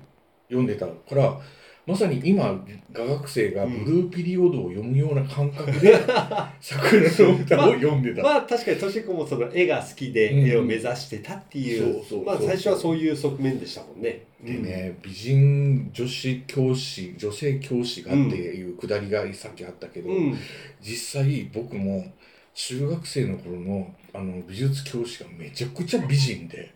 [0.49, 1.39] 読んでたから
[1.87, 2.61] まさに今
[2.93, 5.97] 画学生がブルーピリオドを読むような感覚で
[6.61, 8.25] 桜の歌を読んでた。
[8.25, 10.49] まあ確かにとしくもその絵が好きでうん。
[10.49, 14.23] 絵を目指してたっていう,、まあ最初はそういう側面でしたもんね。
[14.43, 20.37] でね、美人女子教師女性教師がっていうくだりがさっきあったけど、うん、
[20.83, 22.05] 実際僕も
[22.53, 26.75] 中学生の頃のあの美術教師がめちゃくちゃ美人で。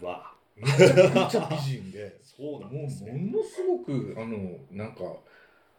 [0.00, 0.32] うわ。
[0.56, 3.12] めちゃくちゃ美人で そうなんもうですね。
[3.12, 5.02] ものすごくあのなんか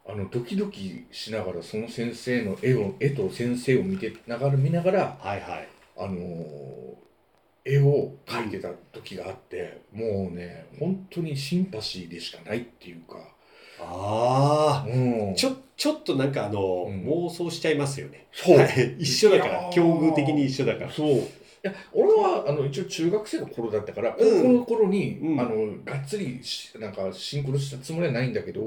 [0.06, 5.68] あのドキドキしながらその先生の絵を絵と先生を見てながら見ながらはいはい。
[5.98, 6.14] あの
[7.64, 13.18] 絵を描いてた時があって、もうね本当にシンパシーでしかないっていうか、
[13.80, 17.04] ああ、うん、ちょちょっとなんかあの、うん。
[17.04, 18.26] 妄想しちゃいますよね。
[18.32, 18.58] そう。
[18.58, 18.96] はい。
[18.98, 19.70] 一緒だから。
[19.72, 20.92] 境遇的に一緒だから。
[20.92, 21.28] そう
[21.64, 24.42] いや俺はあの一応中学生の頃だったから高うん。
[24.42, 25.40] 校の頃に、うん。
[25.40, 25.50] あの
[25.84, 28.62] がっつりしなんかシンクロしたつもりはないんだけど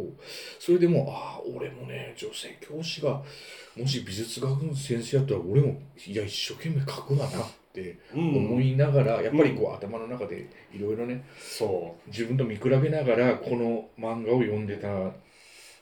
[0.60, 3.22] それでもああ俺もね女性教師が
[3.76, 8.36] もし美術学の先生やったら俺もいや一生懸命描くわなってうん。
[8.38, 14.88] 思いながら、やっぱりこう頭の中でいろいろねそ自分と見比べながらこの漫画を読んでた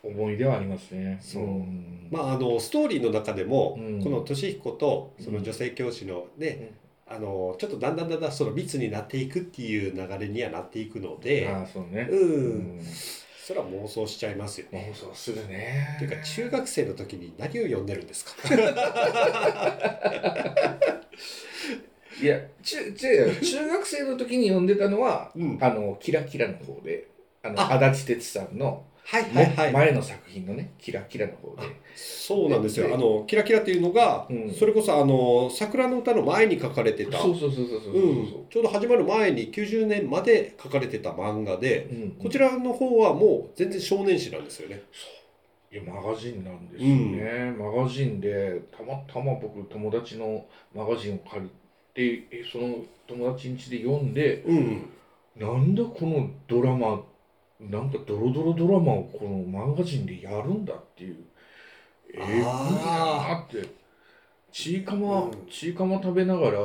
[0.04, 1.20] 思い出はありますね。
[1.22, 1.44] そう。
[1.44, 2.08] ん。
[2.10, 4.04] まああのストーリーの中でも、うん。
[4.04, 6.72] この俊彦とその女性教師のね、
[7.06, 12.08] あのちょっとだんだんだんだんその密になっていくっていう流れにはなっていくので、ああそうね。
[12.10, 12.82] うん、うん
[13.46, 14.90] それは妄想しちゃいますよね。
[14.96, 15.96] 妄想するね。
[15.98, 18.32] っていうか中学生の時に何を読んでるんですか？
[22.22, 27.08] いや中中中学生の時に読んでたのは、うんあのキラキラの方で
[27.44, 31.64] あのあ足立哲さんの、はいも前の作品のねキラキラの方で。
[31.96, 32.88] そうなんですよ。
[32.88, 34.54] であのキラキラっていうのが、うん。
[34.54, 37.94] それこそあの桜の歌の前に書かれてた、そうそうそうそうそうそう。
[37.94, 38.24] う。
[38.24, 42.12] ん、ちょうど始まる前に90年まで書かれてた漫画で、うん。
[42.12, 44.84] こちらの方はもう全然少年誌なんですよね。
[45.72, 51.50] いやマガジンなんですよね、マガジンでたまたま僕友達のマガジンを借り
[51.96, 52.76] てえその
[53.08, 54.90] 友達ん家で読んでうん、
[55.36, 57.02] なんだこのドラマ
[57.70, 61.18] なんかドロドロドラマをこのマガジンでやるんだっていう。
[62.14, 63.84] ええぐいなって。
[64.52, 65.32] ちいかま、うん。
[65.50, 66.54] ちいかま食べながら、ん。
[66.54, 66.60] あ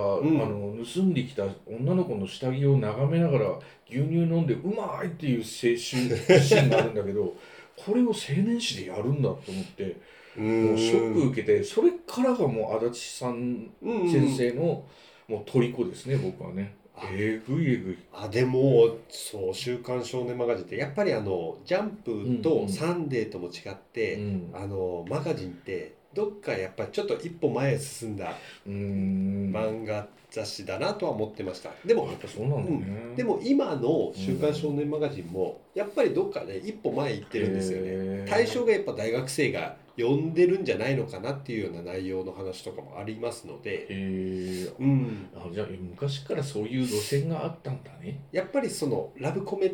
[0.46, 7.34] の盗んできた女の子の下着を眺めながら牛乳飲んでうまいっていう青春シーンがあるんだけど
[7.76, 8.12] これを青
[8.44, 9.96] 年誌でやるんだと思って
[10.36, 14.84] もうショック受けてそれからがもう足立さんうん先生の
[15.26, 16.74] もう虜ですね僕はね。
[16.87, 22.42] あえぐいえぐいあでもそう「週刊少年マガジン」ってやっぱりあのジャンプうんうん。
[22.42, 24.50] とサンデーとも違って、うん。
[24.52, 28.34] あのマガジンってどっかやっぱりちょっと一歩前へ進んだ
[28.66, 31.70] 漫画雑誌だなとは思ってました。
[31.84, 38.26] でもぱそうなんだね、でも今の「週刊少年マガジン」もやっぱりどっかで一歩前行ってるんですよね。
[38.28, 44.72] 対象がやっぱ大学生が読んでるんじゃないのかなっていうような内容の話とかもありますので、え。
[44.78, 48.20] ーうん、あじゃあ昔からそういう路線があったんだね。
[48.30, 49.72] やっぱりそのラブコメ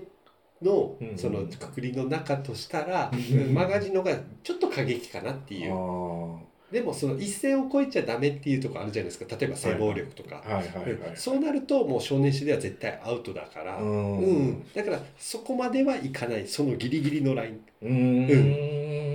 [0.63, 5.73] のうんそのくくりの中としたら、うんマガジンの方がちょっと過激かなっていう。
[5.73, 6.41] あ
[6.73, 9.37] でもその一線を越えちゃダメっていうところあるじゃないですか。
[9.37, 11.17] 例えば性暴力とか、あはいはいはい、うん。
[11.17, 14.43] そうなるともう少年誌では絶対アウトだから、ううん。
[14.49, 16.49] んだからそこまではいかない。
[16.49, 17.61] そのギリギリのライン。
[17.83, 19.14] うーん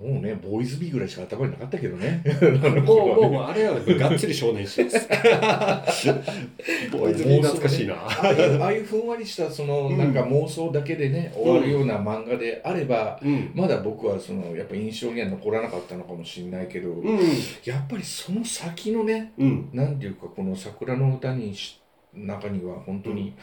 [0.00, 2.22] もうねボーイズビーぐらいしか頭になかったけどね。
[2.86, 5.08] もうもうあれはがっつり少年誌です。
[6.92, 7.94] ボーイズビー懐かしいな。
[7.96, 9.98] ああいうふんわりしたそのうん。
[9.98, 17.18] なんか妄想だけでね、終わるような漫画であれば、うん、まだ僕はそのやっぱ印象には残らなかったのかもしれないけど、うん。
[17.64, 19.68] やっぱりその先のねうん。
[19.72, 21.80] なんていうかこの桜の歌にし
[22.14, 23.34] 中には本当に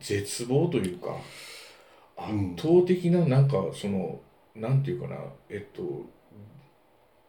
[0.00, 1.16] 絶望というか、
[2.30, 2.54] うん。
[2.54, 4.20] 圧倒的ななんかその
[4.54, 5.16] なんていうかな
[5.48, 6.06] えっと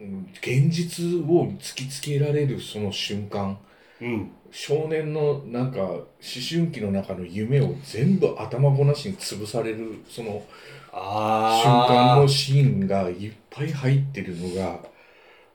[0.00, 3.58] うん現実を突きつけられるその瞬間
[4.00, 4.30] うん。
[4.50, 10.46] 少年のなんか思春期の中の夢を全部頭ごなしに潰されるその
[10.92, 14.78] あ瞬間のーシーンがいっぱい入ってるのが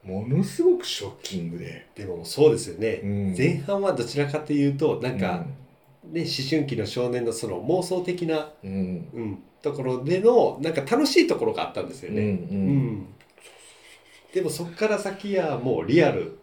[0.04, 3.36] ものすごくショッキングで、でもそうですよね、うん。
[3.38, 5.46] 前半はどちらかというとなんか、
[6.12, 13.08] ね、思春期の少年のその妄想的な、うん、うんうん、ところでのなんか楽しいところがあったんですようんね、うん。
[14.34, 16.40] でもそこから先はもうリアル、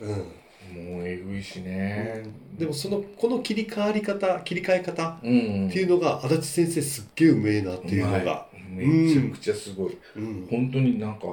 [0.00, 0.04] う。
[0.04, 2.24] ん、もうえぐいしね、
[2.58, 10.46] でもそのこの切り替わり方切り替え方うんっていうのが足立先生すっげえうめえなっていうのが、めちゃくちゃすごい、うん。
[10.50, 11.26] 本当になんか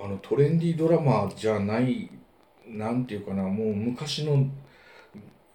[0.00, 2.10] あのトレンディードラマじゃない
[2.66, 4.46] なんていうかなもう昔の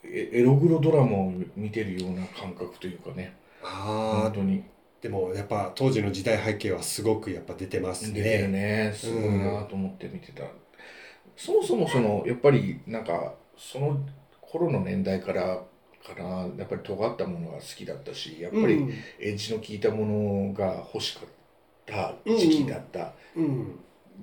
[0.06, 3.36] エエログロドラマを見てるような感覚というかね。
[3.64, 4.64] ああ本当に。
[5.02, 8.22] でもやっぱ当時の時代背景はすごくやっぱ出てますね。
[8.22, 8.94] 出てるね。
[8.96, 10.44] すごいなと思って見てた、
[11.36, 14.00] そもそもそのやっぱりなんかその
[14.42, 15.62] 頃の年代から
[16.04, 18.90] かなやっぱり尖ったものが好きだったしやっぱりうん。
[19.20, 21.30] エッジの効いたものが欲しかっ
[21.86, 23.80] た時期だったうん。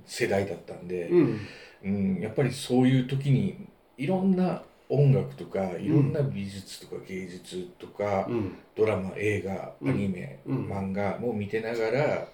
[0.06, 1.40] 世代だったんで、うん。
[1.82, 3.66] うん、やっぱりそういう時に
[3.96, 8.58] いろんな音楽とかいろんな美術とか芸術とか、うん。
[8.76, 9.90] ドラマ映画うん。
[9.90, 10.70] アニメ、うん。
[10.70, 12.26] 漫画も見てながらやっ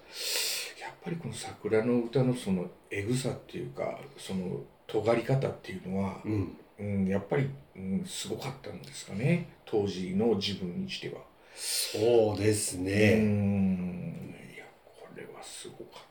[1.03, 6.57] ぱりこの桜の歌のそのエグさっていうかその尖り方っていうのは、うん。
[6.79, 11.21] うん、やっぱり、うん、すごかったんですかね当時の自分にしては。
[11.55, 13.15] そうですうね。
[13.19, 14.35] ん。
[14.55, 16.06] いやこれはすごかった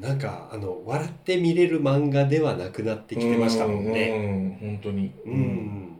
[0.00, 0.12] な。
[0.12, 4.58] うんかあの笑って見れる漫画ではなくなってきてましたもんね。
[4.60, 5.12] うん、本当に。
[5.24, 5.98] うん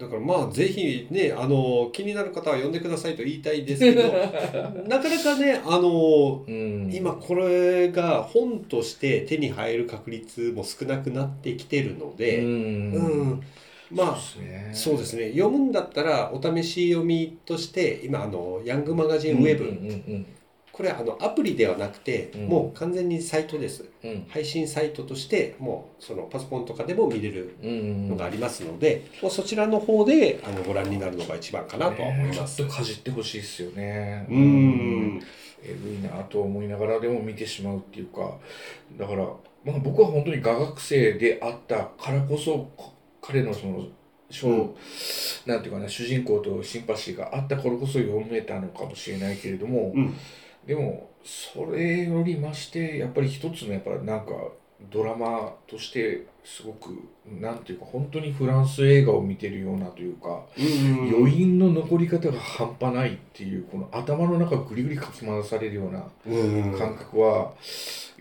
[0.00, 4.04] だからまあぜひねあの気になる方は呼んでくださいと言いたいですけど
[4.88, 12.98] なかなかねあのうん、今これが本として手に入る確率も少なくなってきてるのうで、ん、う
[13.34, 13.42] ん
[13.90, 14.18] まあ
[14.72, 15.26] そうですね。
[15.26, 20.24] ね読むんだったらお試し読みとして今あのヤングマガジンウェブ、
[20.72, 22.46] これあのアプリではなくて、うん。
[22.46, 23.84] もう完全にサイトです。
[24.02, 24.10] うん。
[24.10, 32.56] うん配信サイトとしてもうそのパソコンとかでも見れるうんのがありますので、もうそちらの方であのご覧になるのが一番かなとは思います。
[32.56, 34.26] ちょっとかじってほしいですよね。
[34.28, 35.22] うーん。
[35.62, 38.38] えぐいなと思いながらでも見てしまうっていうか
[38.98, 39.24] だから、
[39.64, 43.86] まあ、僕は本当に画学生であったからこそこ彼のその
[44.30, 44.74] 小、うん。
[45.44, 50.14] なんていうかな主人公とシンパシーがあったからこそ読めたのかもしれないけれども、うん
[50.66, 54.32] でもそれよりましてやっぱり一つのやっぱなんか
[54.90, 56.88] ドラマとしてすごく
[57.40, 66.00] なんていうか本当にフランス映画を見てるようなというか、余韻の残り方が半端ないっていうこの頭の中ぐりぐりかき回されるような
[66.78, 67.52] 感覚は、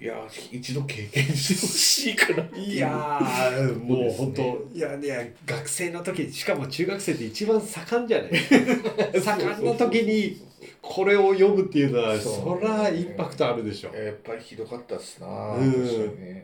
[0.02, 0.16] いや
[0.52, 2.74] 一度経験してほしいかなっていう。
[2.74, 8.32] いやーもう本当、そういやいや学生の時しかも中学生って一番盛んじゃない。
[9.22, 10.42] 盛んな時に
[10.82, 13.94] これを読むっていうのはそりゃインパクトあるでしょ。
[13.94, 16.44] やっぱりひどかったっすなうん。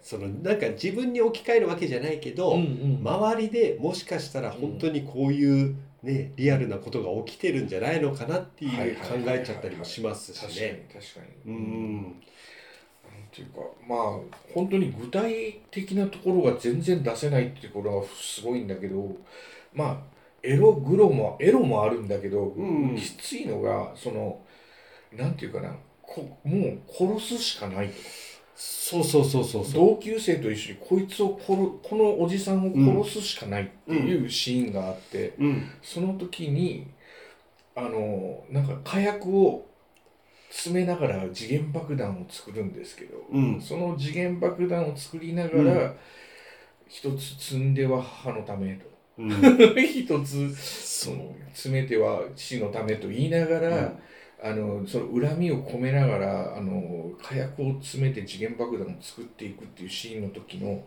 [0.00, 3.00] そのなんか自分に置き換えるわけじゃないけど、うんうん。
[3.02, 5.74] 周りでもしかしたら本当にこういう
[6.04, 10.88] ねリアルなことが起きてるんじゃないのかなっていうはい考えちゃったりもしますし確かにね。
[10.92, 12.02] 確かうにん。
[12.02, 12.12] なん
[13.32, 13.98] ていうかまあ
[14.54, 19.16] 本当に具体的なところが全然出せないっていうところはすごいんだけど
[19.72, 19.98] まあ
[20.42, 22.96] エログロもエロもあるんだけど、うん。
[22.96, 24.40] きついのがその
[25.12, 27.94] なんていうかなこもう殺すしかないと
[28.56, 29.72] そうそうそうそうそう。
[29.72, 35.70] 同級生と一緒にこいつを殺このおじさんを殺すしかないっていうシーンがあって、うん。
[35.82, 36.86] その時に
[37.74, 39.66] あのなんか火薬を
[40.50, 43.60] 詰めながら時限爆弾を作るんですけど、うん。
[43.60, 45.96] その時限爆弾を作りながら、う
[46.88, 48.84] 一つ積んでは母のためと。
[49.18, 49.30] うん。
[49.82, 53.98] 一つその詰めては父のためと言いながら、うん
[54.44, 60.84] あのその恨みを込めながらあの火薬を詰めて時限爆弾を作っていくっていうシーンの時の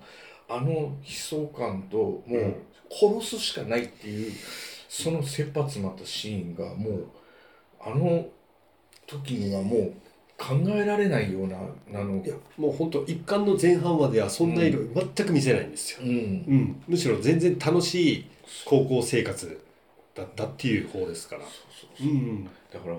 [0.47, 2.55] あの悲壮感ともう
[3.20, 4.32] 殺すしかないっていう
[4.88, 7.08] その切羽詰まったシーンがもう
[7.84, 8.28] あの
[9.08, 9.93] 時にはもう
[10.38, 16.01] 考えられないようなあのいやもう本当一巻の前半まではそんな色全く見せないんですよ。
[16.03, 16.10] うん。
[16.10, 18.26] うん、むしろ全然楽しい
[18.66, 19.60] 高校生活
[20.14, 21.41] だったっていう方ですから。
[21.41, 22.08] そうそうそう。
[22.08, 22.45] うん。
[22.45, 22.95] だから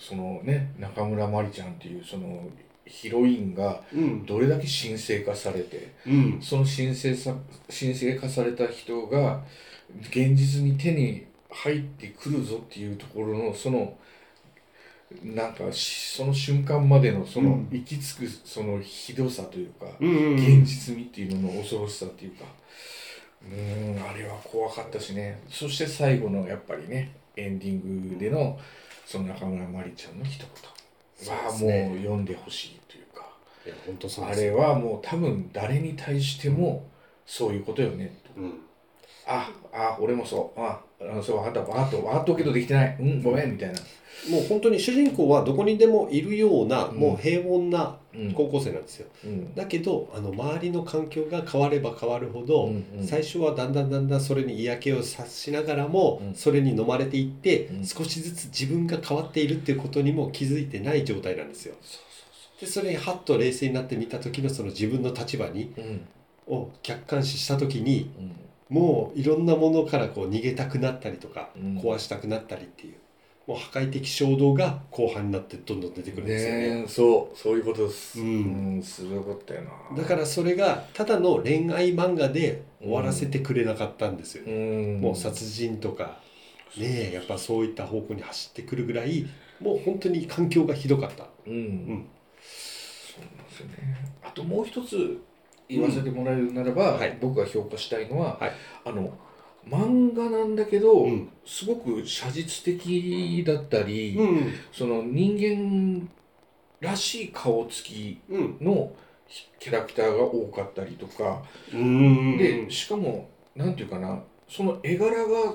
[0.00, 2.48] そのね中村まりちゃんっていうその
[2.86, 4.26] ヒロインがうん。
[4.26, 6.38] どれだけ神聖化されてうん。
[6.42, 7.34] その神聖さ
[7.68, 9.42] 神聖化された人が
[10.08, 13.96] 現実に手に入ってくるぞっていうところのその
[15.22, 17.68] なんかしその瞬間までのそのうん。
[17.70, 22.44] 行き着くそのひどさというか、うん現実味っていうのの恐ろしさっていうか。
[23.42, 25.40] うーんあれは怖かったしね。
[25.48, 28.58] そして最後のやっぱりねエンディングでの
[29.10, 31.34] その中村まりちゃんの一言。
[31.34, 33.26] はもう読んでほしいというか。
[33.66, 36.86] いや本当そうあれはもう多分誰に対しても
[37.26, 38.40] そういうことよねと。
[38.40, 38.60] うん。
[39.26, 40.60] ああ俺もそう。
[40.60, 43.78] ああそう分かった分かった分かったけどできてないうんごめんみたいな、
[44.30, 47.96] もう本当に主人公はどこにでもいるような、うんもう平凡な
[48.34, 49.06] 高校生なんですよ。
[49.24, 61.74] うんだけどあの周りの環境が変われば変わるほど、うんうん最初はだんだんだんだんそれに嫌気を察しながらも、うんそれに飲まれていって、うん少しずつ自分が変わっているっていうことにも気づいてない状態なんですよ。
[62.60, 66.06] でそれにハッと冷静になってみた時のその自分の立場にうん
[66.46, 68.32] を客観視した時にうん
[68.70, 71.78] もういろんなものからこう逃げたくなったりとか、うん。
[71.78, 72.94] 壊したくなったりっていう
[73.50, 76.58] もう破壊的衝動が後半になってどんどん出てくるんですよね。
[76.76, 78.20] ねえそうそういうことです。
[78.20, 78.76] うん。
[78.76, 79.96] うんすごいことだよな。
[79.96, 84.52] だからそれがただの恋愛漫画で終わらせてくれなかったんですよね。
[84.52, 85.00] うん。
[85.00, 86.20] もう殺人とか
[86.78, 89.26] ねえやっぱそういった方向に走ってくるぐらい
[89.60, 91.26] もう本当に環境がひどかった。
[91.46, 92.06] うん、うん。
[92.40, 93.96] そうなんですよね。
[94.22, 95.20] あともう一つ
[95.70, 97.18] 言わせてもらえるならば、うんはい。
[97.20, 98.52] 僕が評価したいのは、はい。
[98.84, 99.16] あの
[99.68, 101.28] 漫画なんだけど、うん。
[101.44, 104.52] すごく写実的だったり、うん。
[104.72, 106.08] その人間
[106.80, 108.56] らしい顔つきうん。
[108.60, 108.92] の
[109.60, 111.42] キャラクターが多かったりとか、
[111.72, 112.36] うん。
[112.38, 115.54] でしかもなんていうかなその絵柄が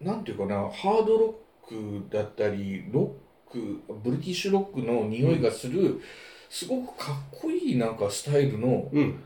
[0.00, 3.14] なんていうかなハードロックだったりロ
[3.48, 6.00] ックブリティッシュロックの匂いがする、
[6.48, 9.22] すごくかっこいいなんかスタイルのうん。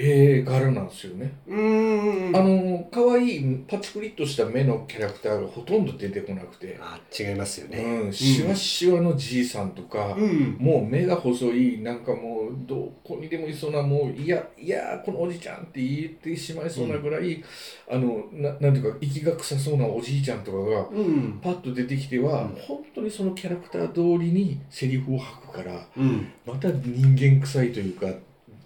[0.00, 1.32] 絵柄なんですよね。
[1.48, 2.36] うん。
[2.36, 7.78] あの可愛いパチクリっとした目のキャラクターがほとんど出てこなくて、あ違いますよね。
[7.78, 10.56] うん、シワシワのじいさんとか、うん。
[10.60, 17.42] もう目が細いなんかもうどこにでもいそうなもういやいやこのおじちゃんって言ってしまいそうなぐらい、
[17.90, 21.40] あのななんていうか息が臭そうなおじいちゃんとかがうん。
[21.42, 22.48] パッと出てきては、うん。
[22.60, 26.32] 本当にそのキャラクター通りにセリフを吐くからうん。
[26.46, 28.06] また人間臭いというか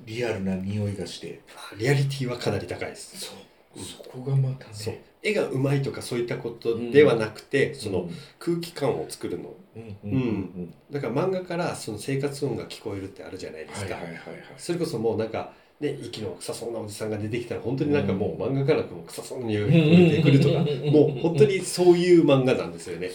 [0.05, 1.41] リアルな匂いがして。
[1.79, 3.19] リアリティはかなり高いです。
[3.19, 3.37] そう。
[3.81, 4.95] そこがまたねそう。
[5.23, 9.55] 絵がうまいとかそういったことではなくて、そのうん空気感を作るの。
[9.77, 9.97] うん。
[10.05, 10.13] うん。
[10.13, 10.75] うん。
[10.91, 14.45] だから漫画からその生活音が聞こえるってあるじゃないですか、はいはいはいはい。
[14.59, 20.93] それこそもうなんかね息の臭そうなおじさんが出てきたら本当になんかもう漫画からも臭そうな匂いが聞こえてくるとかうん。
[20.93, 23.11] もう本当にそういう漫画なんですよね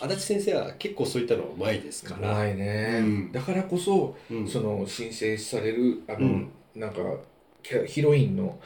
[0.00, 3.32] 足立先生は結構そういったのうまいですから、ないね、うん。
[3.32, 4.48] だからこそうん。
[4.48, 6.52] その申請されるあの、うん。
[6.74, 7.00] なんか
[7.86, 8.58] ヒロインの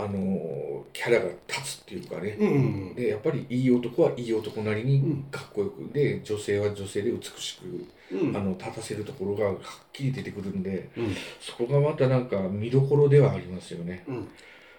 [0.00, 2.58] あのキャラが立つっていうかね、うんう
[2.92, 2.94] ん。
[2.94, 5.22] でやっぱりいい男はいい男なりにうん。
[5.30, 8.36] かっこよくで女性は女性で美しく、うん。
[8.36, 9.56] あの立たせるところがはっ
[9.92, 11.16] きり出てくるんでうん。
[11.40, 14.04] そこがまたなんか見どころではありますよね。
[14.06, 14.28] うん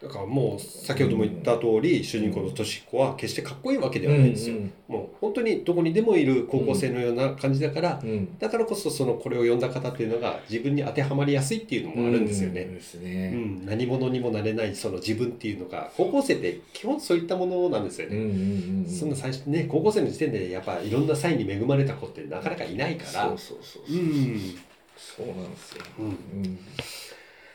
[0.01, 12.61] だからもう先ほども言った通り、主人公のとし子は決してかっこいいわけではないんですよ、うんもう本当にどこにでもいる高校生のような感じだから、うんだからこそそのこれを読んだ方っていうのが自分に当てはまりやすいっていうのもあるんですよね。
[12.61, 13.29] うんですうね。
[13.31, 18.15] ん、何者にもなれないその自分っていうのが高校生って基本そういったものなんですよね。
[18.15, 23.27] うんうんうんうんそんな最初ね高校生の時点でやっぱいろんな才に恵まれた子ってなかなかいないから。
[23.27, 23.97] そうそうそうそう。
[23.97, 24.55] うん
[24.97, 25.83] そうなんですよ。
[25.99, 26.59] うんうん。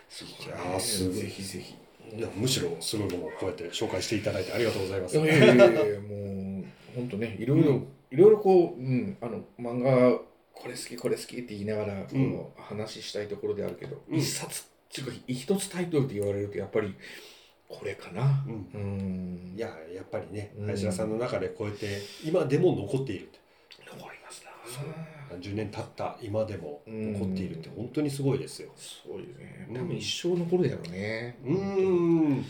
[0.09, 1.75] そういやーすごいぜひぜひ。
[2.17, 5.17] いやむしろすごいもうこうやって紹介していただいてありがとうございます。
[5.17, 10.21] いやいやいやいやもう本当ねいろいろ、うんいろいろこう、うん、あの漫画
[10.53, 16.95] これ好きこれ好きって言いながらこうんの話したいところであるけど、うん一冊っていうか一つタイトルって言われるとやっぱり
[17.69, 18.45] これかな。
[18.47, 19.55] うんうん。
[19.57, 23.29] いややっぱりねうん林田さんの中でこうやって今でも残っている
[23.85, 25.14] 残りますな。
[25.31, 28.71] 何十年経った今でも残っているって本当にすごいですよ。
[28.77, 29.03] す
[29.39, 29.67] ね。
[29.69, 31.39] うん多分一生残るやろうね。
[31.45, 32.45] うん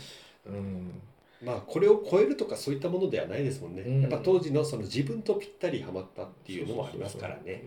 [0.46, 1.02] うん。
[1.44, 7.64] まあこれを超えるとかそういったものではないですもんね、うんやっぱ当時のその自分とぴったりハマったっていうのもありますからね。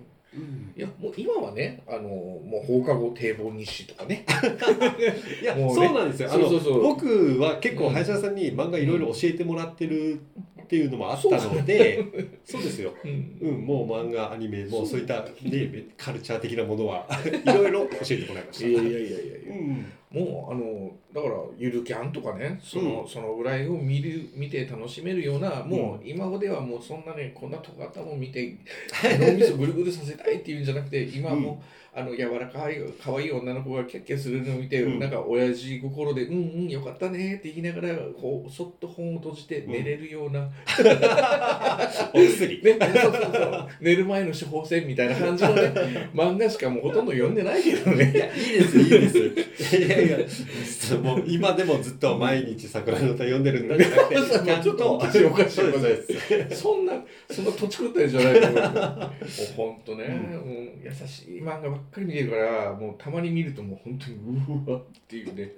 [0.75, 4.25] いやもう今はねあのもう放課後堤防日誌とかね。
[5.41, 6.29] いや、ねそうなんですよ。
[6.31, 6.49] あの
[6.81, 10.19] 僕は結構林田さんに漫画いろいろ教えてもらってる
[10.61, 12.05] っていうのもあったので、
[12.43, 13.37] そう ですよ、うん。
[13.41, 18.67] うん、もう漫画アニメもうそういった、ね、カルチャー的なものは いろいろ教えてもらいました。
[18.67, 19.17] いやいやいやいやいや。
[19.49, 19.85] うん
[20.17, 28.55] もうあのだからゆるキャンとかねその,、そのぐらいを見る見て楽しめるようなもう今まではもうそんなねこんな尖ったもん見て
[29.19, 34.99] 脳みそぐるぐるさせたいっていうんじゃなくて今はもう、あの柔らかい可愛い女の子がキャッキャするのを見て、うん。
[34.99, 40.47] なんか親父心で「うんうんよかったね」って言いながらこうそっと本を閉じて寝れるような、
[42.13, 42.61] お薬。
[42.61, 43.67] ね、そうそうそう。
[43.81, 45.71] 寝る前の処方箋みたいな感じのね
[46.13, 48.11] 漫画しかもうほとんど読んでないけどね。
[48.13, 50.17] いやいいですいいです いやいや。
[50.29, 53.75] そうもう今でもずっと毎日桜の歌読んでるんだ。
[53.75, 54.45] じゃなくてそう。
[54.61, 56.93] ちょっとおかしいおかしいそうですそんな
[57.31, 58.61] そんな土地食ったりじゃないと思う。
[58.61, 59.11] もう
[59.55, 60.67] ほんとね、うん。
[60.83, 65.53] 優しい漫画ばっかり見てるからもうたまに見るともう本当にうわっていうね。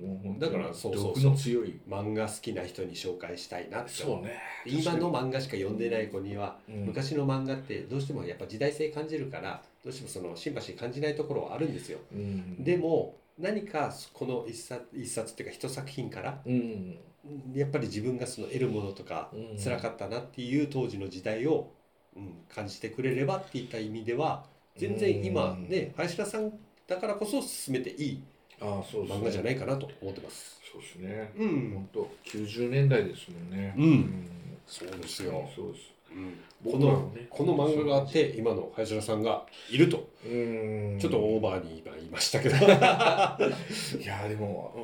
[0.00, 1.36] もう本当にだからそうそうそう。
[1.36, 1.80] 強い。
[1.88, 4.40] 漫画好きな人に紹介したいなってそうね。
[4.64, 6.86] 今の漫画しか読んでない子には、うん。
[6.86, 11.98] 昔の漫画ってどうしてもやっぱ時代性感じるからどうしてもそのシンパシー感じないところはあるんですよ。
[12.12, 12.62] うん。
[12.62, 16.96] でも何かこの一冊一冊っていうか一作品からうん。
[17.54, 19.58] やっぱり自分がその得るものとかうん。
[19.62, 21.70] 辛かったなっていう当時の時代を、
[22.16, 24.44] うん、感じてくれればっていった意味では
[24.80, 26.52] 全然今ね林田さん
[26.86, 28.22] だからこそ進めていい
[28.60, 29.20] ああそうですね。
[29.20, 30.60] 漫画じゃないかなと思ってます。
[30.72, 31.32] そうですね。
[31.38, 31.70] うん。
[31.74, 33.74] 本当90年代ですもんね。
[33.76, 34.28] うん。
[34.66, 35.48] そうですよ。
[35.54, 35.92] そうです。
[36.64, 36.72] うん。
[36.72, 39.98] このこの漫画があって今の林田さんがいると。
[40.19, 42.56] うんちょっとオーバーに今言いましたけど。
[42.56, 44.80] いやでも、う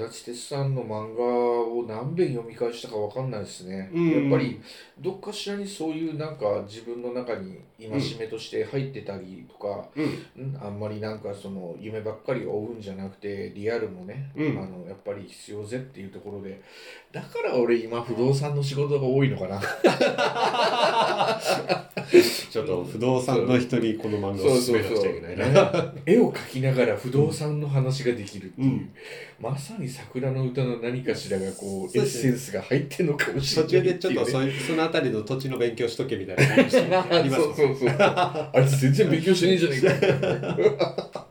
[0.00, 4.10] ん、足立哲さんの漫画を何遍読み返したかわかんないですね、うん。
[4.10, 4.60] やっぱり
[5.00, 10.04] どっかしらにそういうなんか自分の中に戒めとして入ってたりとか、うん。
[10.04, 10.06] う
[10.52, 14.58] んあんまりなんかその夢ばっかり追うんじゃなくてリアルもね、うん。
[14.58, 16.60] あのやっぱり必要ぜっていうところで。
[17.10, 19.60] だから俺今不動産の仕事が多いのかな。
[22.50, 25.72] ちょっと不動産の人にこの漫画を勧めなくちゃいけないな。
[25.72, 28.90] ね 絵を描きながら不動産の話ができるっていう、うん。
[29.40, 37.88] まさに桜の歌の何かしらがこうエッセンスが入ってんのかもしれない途中でちょっとうそういうそのあたりの土地の勉強しとけみたいな話ありますそうそうそう。
[37.98, 41.26] あいつ全然勉強してねえじゃねえか。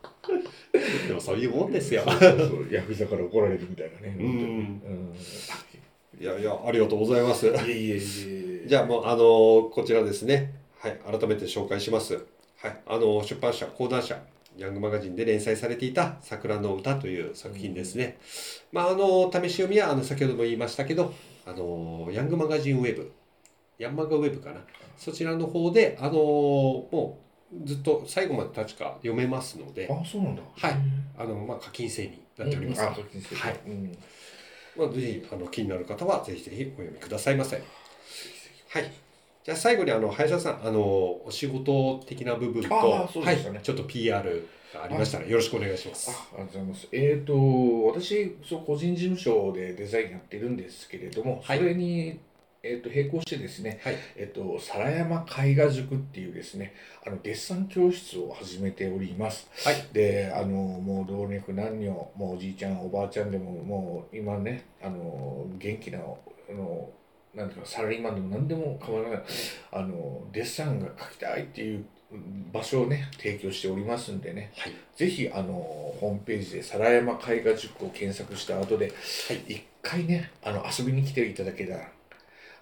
[1.08, 2.04] でもそういうもんですよ。
[2.06, 2.68] そうそうそう。
[2.72, 4.16] ヤクザから怒られるみたいなね。
[4.20, 4.26] うん。
[4.26, 5.14] うん。
[6.20, 7.48] いやいやありがとうございます。
[7.48, 8.02] いえいえい
[8.64, 10.54] えじゃあもうあのこちらですね。
[10.80, 12.26] はい改めて紹介します。
[12.66, 12.78] はい。
[12.88, 14.20] あの出版社講談社
[14.58, 18.18] ヤングマガジンで連載されていた「桜の歌」という作品ですね。
[18.72, 21.14] まああの試し読みはあの先ほども言いましたけど
[21.46, 23.12] あのヤングマガジンウェブ
[23.78, 24.62] ヤンマガウェブかな。
[24.98, 27.20] そちらの方であのも
[27.54, 29.88] うずっと最後まで確か読めますので。
[29.88, 30.42] あそうなんだ。
[30.56, 30.76] はい。
[31.20, 32.82] あのまあ課金制になっております。
[32.82, 32.88] うん。
[32.88, 33.60] あ課金制はい。
[33.68, 33.98] うん。
[34.76, 37.62] まあ、ぜひあの気になる方はぜひぜひお読みくださいませ。
[38.70, 39.05] はい。
[39.46, 46.10] じゃあ最後にあの林田さんあのお仕事的な部分と、あーそうはいちょっと PR がありましたらよろしくお願いします。
[46.10, 46.88] あありがとうございます。
[46.92, 52.20] えっ、と、私、そう個人事務所でデザインやってるんですけれども、はいそれに、
[52.64, 56.74] えー、と並行してですね、はいえっ、と、皿山絵画塾っていうですね、
[57.06, 59.48] あのデッサン教室を始めております。
[59.64, 59.76] はい。
[59.94, 66.02] で、あの、もう老若男女、もうおじいちゃん、おばあちゃんでも、もう今ね、あの、元気な、あ
[66.52, 66.90] の、
[67.36, 69.24] なんていうか、サラリーマンでも何でも構わない、
[69.72, 71.86] あの、デッサンが描きたいっていう
[72.54, 74.74] 場所をね、提供しておりますんでね、はい。
[74.96, 75.54] ぜひあの
[76.00, 78.94] ホームページで皿山絵画塾を検索した後で
[79.48, 81.90] 一回ねあの遊びに来ていただけたら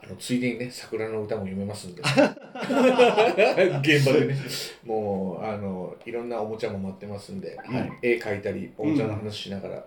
[0.06, 2.02] あのついでにね桜の歌も読めますんで。
[2.04, 4.38] 現場でね。
[4.86, 9.86] もうあのいろんなおもちゃも待ってますんで、うんはい、絵描いたりおもちゃの話しながら、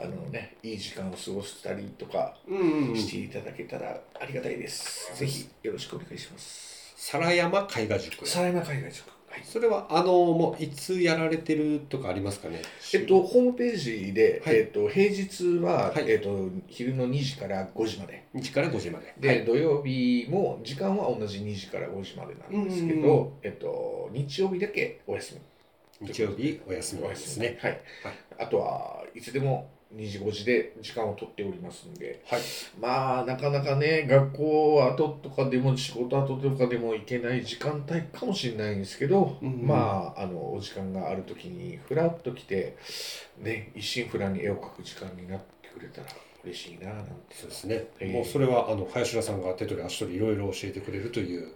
[0.00, 2.96] あのねいい時間を過ごしたりとかうんうんうん。
[2.96, 6.94] していただけたらありがたいです、ぜひよろしくお願いします。
[6.96, 8.28] 皿山絵画塾。
[8.28, 9.08] 皿山絵画塾。
[9.08, 12.60] はいそれはあのもういつやられてるとかありますかね？
[12.94, 18.24] えっと、ホームページで、はいえっと、平日は、はいえっと、昼の2時から5時まで。
[18.34, 19.14] 1から5時まで。
[19.18, 25.36] で、はい土曜日も時間は同じ2時から5時までなんですけど、えっと、日曜日だけお休
[26.00, 26.08] み。
[26.08, 27.58] 日曜日お休みですね。
[27.60, 27.80] はい。
[28.38, 32.40] あとはいつでも2時5時で時間を取っておりますんで、はい。
[32.78, 42.76] まあ、なかなかね、学校後とかでも仕事後とかでも行けない時間帯かもしれないんですけど、うんうんまあ、あの、お時間があるときに、ふらっと来て、
[43.38, 46.08] ね、一心不乱に絵を描く時間になってくれたら
[46.44, 47.10] 嬉しいな、なんて。
[47.32, 47.84] そうですね。
[48.00, 51.48] えーもうそれはあの林田さんが手取り足取りいろいろ教えてくれるという。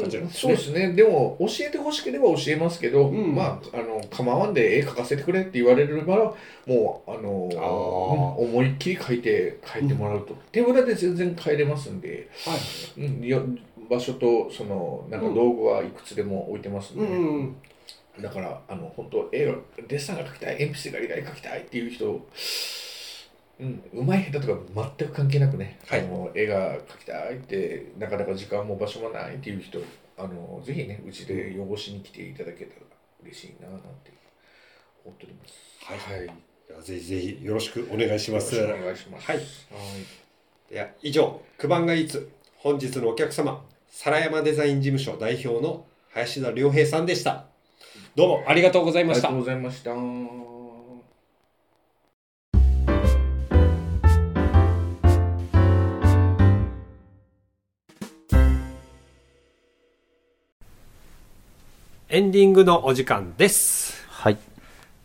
[0.00, 0.92] 感じなんん、ですねそうですね。
[0.92, 6.34] でも、教えてほしければ教えますけど、うんまあ、あの、構わんで絵描かせてくれって言われれば、
[6.66, 10.34] もう、あの、あーうん思いっきり描いて、描いてもらうと。
[10.52, 13.00] 手ぶらで全然変えれますんで、はい。
[13.00, 13.42] うん、よ
[13.88, 17.56] 場所と、その、なんか道具はいくつでも置いてますんで、うんうん。
[18.22, 20.98] だから、あの、本当絵を、デッサンが描きたい、鉛筆が
[21.30, 22.20] 描きたいっていう人、
[23.60, 24.60] うん、うまい下手とか
[24.98, 29.80] 全く関係なくね、はいあの絵が描きたいって、なかなか時間も場所もないっていう人、
[30.16, 32.80] あのぜひね、うちで汚しに来ていただけたら
[33.24, 34.12] 嬉しいななんて
[35.04, 35.54] 思っております。
[35.82, 36.26] はいはい。
[36.68, 38.54] ではぜひぜひよろしくお願いします。
[38.54, 39.26] よろしくお願いします。
[39.26, 39.46] はいはい。
[40.70, 47.46] いや以上九番がいつ本日のお客様皿山デザイン事務所代表の林田良平さんでした
[48.14, 50.47] どうもありがとうございましたありがとうございました。
[62.10, 64.02] エンディングのお時間です。
[64.08, 64.38] はい。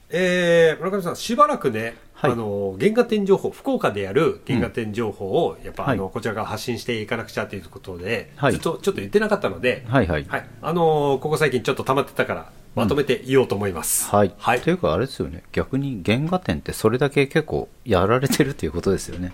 [0.09, 10.25] えー、村上さん、しばらくね、はいあの、原画展情報、福岡でやる原画展情報を、やっぱ、はいあの、こちらから発信していかなくちゃということで、はいずっとちょっと言ってなかったので、はいはい。
[10.29, 10.45] はい。
[10.61, 14.09] あのーここ最近ちょっと溜まってたから、まとめて言おうと思います。
[14.09, 14.33] はい。
[14.37, 15.43] はいというかあれですよね。
[15.51, 19.33] 逆に原画展ってそれだけ結構やられてるっていうことですよね。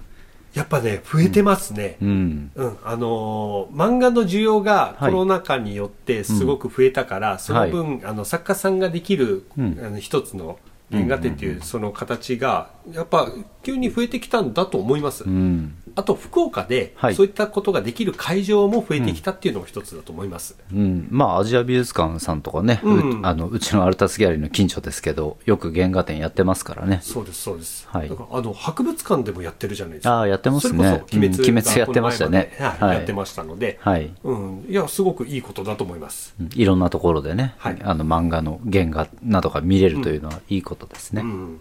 [0.53, 1.97] やっぱね、増えてますね。
[2.01, 2.51] うん。
[2.55, 5.13] うん、あのー漫画の需要がコはい。
[5.13, 9.79] ロナ禍によってすごく増えたから、その分、あの作家さんができる、うん。
[9.83, 10.57] あの一つの
[10.91, 13.31] 原画展っていうその形がやっぱ
[13.63, 15.75] 急に増えてきたんだと思います、うん。
[15.95, 17.15] あと福岡ではい。
[17.15, 26.99] そういったことができる会場も増えてきたっていうのも一つだと思います、うん、まあアジア美術館さんとかね、ううんあのうちのアルタスギャラリーの近所ですけどよく原画展やってますからね。
[27.01, 28.09] そうですそうです、はい。
[28.09, 30.13] だからあの博物館でもやってるじゃないですか。
[30.17, 30.77] ああやってますね。
[30.77, 32.55] それこそ鬼滅,、うん鬼滅やってましたね。
[32.59, 32.95] はいはい。
[32.97, 36.35] やってましたので、はい、うん、いやすごくいいことだと思います。
[36.39, 36.49] うん。
[36.53, 37.77] いろんなところでね、はい。
[37.83, 41.59] あの漫画の原画などが見れるというのはいいことですね、うん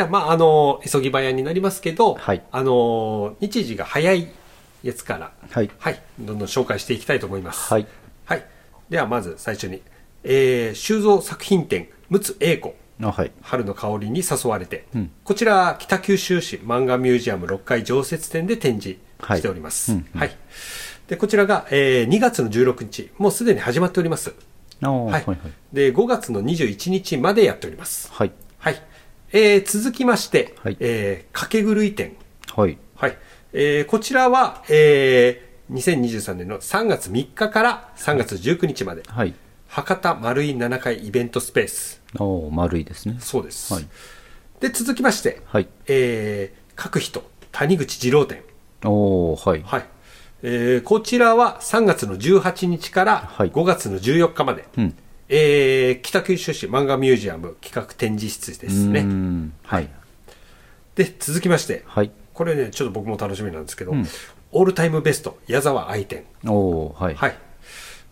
[0.00, 4.28] じゃあ、まあ、あの、急ぎ早になりますけど、はいあの、日時が早い
[4.82, 7.70] やつから、はいはい、どんどん紹介していきたいと思います。
[7.70, 7.86] はい。
[8.24, 8.46] はい。
[8.88, 9.82] では、まず最初に、
[10.24, 18.98] えー、修造作品展、陸奥英子、あはい春の香りに誘われて、うんこちら、北九州市漫画ミュージアム6階常設展で展示
[19.36, 19.92] しております。
[19.92, 20.36] はいうんうんはい。
[21.08, 24.32] で、こちらが、えー、2月の16日、もうすでに始まっております。
[24.80, 25.26] はい
[25.74, 28.10] で、5月の21日までやっております。
[28.10, 28.82] はいはい。
[29.32, 32.16] えー続きまして、はいえー、掛け狂い展。
[32.54, 33.16] はいはい。
[33.52, 39.34] えーこちらは、えー2023年の3月3日から3月19日まで、はい
[39.68, 42.02] 博多丸い7階イベントスペース。
[42.18, 43.72] おお丸いですねそうです。
[43.72, 43.86] はい
[44.60, 47.22] で、続きまして、はいえー、書く人、
[47.52, 48.42] 谷口二郎展。
[48.84, 49.84] おおはいはい。
[50.42, 54.96] えーこちらは3月の18日からはい5月の14日まで、うん
[55.32, 59.06] えー北九州市漫画ミュージアム企画展示室ですね。
[59.62, 59.88] はい
[60.96, 64.06] で、続きまして、はいこれね、ちょっと僕も楽しみなんですけど、うん
[64.52, 66.24] オールタイムベスト矢沢愛展。
[66.44, 67.38] おおはいはい。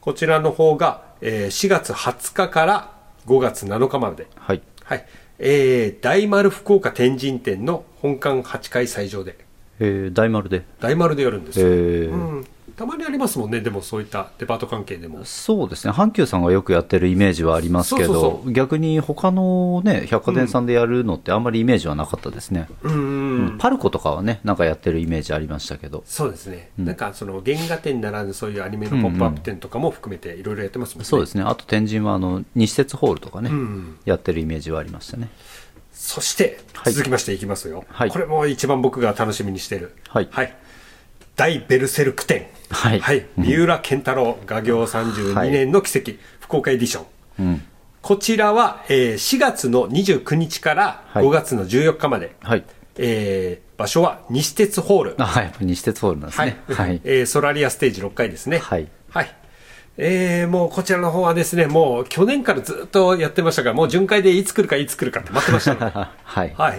[0.01, 2.93] こちらの方が、えー4月20日から
[3.27, 4.29] 5月7日まで。
[4.37, 5.05] はいはい。
[5.41, 9.37] えー、大丸福岡天神店の本館8階斎場で、
[9.81, 11.69] えー、大丸で大丸でやるんですえよ。
[11.69, 12.47] ーうん。
[12.79, 15.25] たまにありますもんね、でもそういったデパート関係でも。
[15.25, 22.69] そうですね、阪急さんがよくやってるイメージはありますけど、逆に他のね、百貨店さんでやるのってあんまりイメージはなかったですね。
[22.83, 23.59] うんうん。
[23.59, 31.05] パルコとかはね、なんかやってるイメージありましたけど、そうですね、うんなんかその原画展ならぬそういうアニメのポップアップ展とかも含めていろいろやってますもんね。
[31.05, 33.99] そうですね、あと天神はあの西鉄ホールとかね、うん。
[34.05, 35.29] やってるイメージはありましたね。
[35.93, 37.85] そして、はい続きましていきますよ。
[37.89, 39.97] はいこれも一番僕が楽しみにしてる。
[40.09, 40.29] はい
[41.39, 42.49] 大ベルセルク展。
[42.69, 43.01] はい
[43.37, 47.07] 三浦健太郎画業32年の奇跡、福岡エディション。
[47.39, 47.63] うん、
[48.03, 52.35] こちらは、えー4月の29日からはい5月の14日まで。
[52.43, 52.65] はい、
[52.97, 55.15] えー場所は西鉄ホール。
[55.61, 56.61] 西鉄ホールなんですね。
[56.75, 58.59] はい、えーソラリアステージ6階ですね。
[58.59, 59.33] はいはい。
[59.97, 65.87] えーもうこちらの方はですね、もう去年からずっとやってましたから、もう巡回でいつ来るかいつ来るかって待ってましたので。
[65.95, 66.79] はい、はい。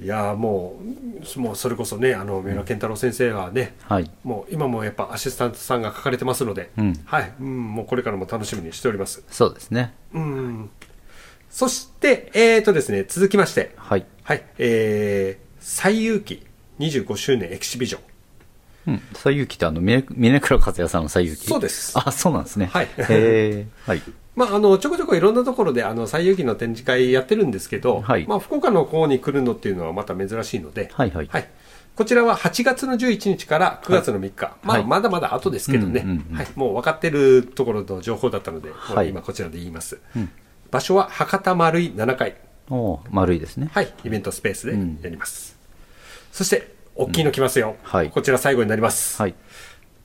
[0.00, 0.78] いやーも
[1.36, 9.24] う、もうそれこそね、あの、三浦健太郎先生はね、はい、もう今もやっぱアシスタントさんが書かれてますので、うんはい、うん、もうこれからも楽しみにしております。
[9.30, 9.94] そうですね。
[10.12, 10.70] うん。
[11.50, 16.46] そして、えーとですね、続きまして、はい、はい、えー、最有機
[16.78, 18.02] 25周年エキシビジョン。
[18.86, 21.46] うん、西遊記ってあの、峰峰倉和也さんの西遊記？
[21.46, 22.66] そうですあ、そうなんですね。
[22.66, 24.02] はいへーはい。
[24.38, 31.28] まあ、あの、ちょこちょこいろんなところで、あの、最有機の展示会やってるんですけど、はいまあ、福岡の方に来るのっていうのはまた珍しいので、はいはい
[31.96, 34.52] こちらは8月の11日から9月の3日。
[34.62, 36.46] まあ、はいまだまだ後ですけどね、うんうんうんはい。
[36.54, 39.98] もう分かってるところの情報だったので、はい今こちらで言います。
[40.14, 40.30] うん
[40.70, 42.36] 場所は博多丸い7階。
[42.70, 43.68] おー丸いですね。
[43.72, 43.92] はい。
[44.04, 45.58] イベントスペースでうんやります。
[46.30, 47.74] そして、大きいの来ますよ。
[47.82, 49.20] はいこちら最後になります。
[49.20, 49.34] はい。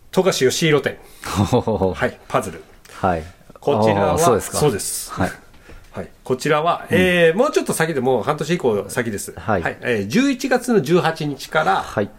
[0.10, 0.98] 富樫義弘展。
[1.22, 1.94] は。
[1.94, 2.14] はいい。
[2.28, 2.64] パズル。
[3.02, 3.24] はい。
[3.64, 4.58] こちらは、そうですか。
[4.58, 5.12] そうです。
[5.12, 5.32] はい。
[5.94, 9.32] はい、こちらは、えーもうちょっと先でもう半年以降先です。
[9.38, 12.10] はいえー11月の18日から、はい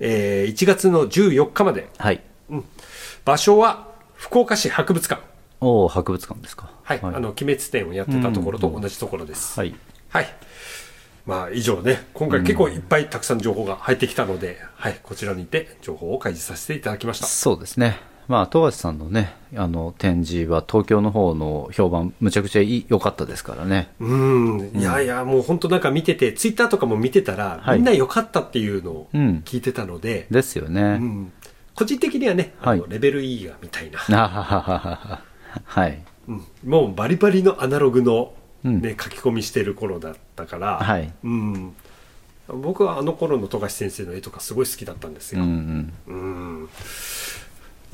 [0.00, 2.20] えー1月の14日まで、はい。
[3.24, 5.22] 場所は福岡市博物館。
[5.60, 6.70] おお博物館ですか。
[6.82, 9.58] はい、あの、鬼滅展をやってたところと同じところです。
[9.58, 9.74] はい。
[10.08, 10.26] はい。
[11.24, 17.26] まあ、以上ね、今回結構いっぱいたくさん情報が入ってきたので、はい、こちらにて情報を開示させていただきました。
[17.26, 17.98] そうですね。
[18.26, 23.90] まあ、富樫さんのね、あの、展示は東京の方の評判、むちゃくちゃ良かったですからね。
[24.00, 27.76] うん、いやいや、もう本当なんか見てて、ツイッターとかも見てたら、はい。
[27.76, 30.80] みんな良かったっていうのをうん聞いてたので、ですよね。
[30.80, 31.32] うん。
[31.74, 32.90] 個人的にはね、あのはい。
[32.90, 35.22] レベル E がみたいな、あ
[35.64, 36.02] はい。
[36.28, 36.44] うん。
[36.64, 38.80] もうバリバリのアナログの、うん。
[38.80, 41.12] ね書き込みしてる頃だったから、はい。
[41.22, 41.74] うん、
[42.48, 45.42] 僕はあの頃の富樫先生の絵とかすごい好きだったんですよ。
[45.42, 45.92] うん。
[46.06, 46.68] うん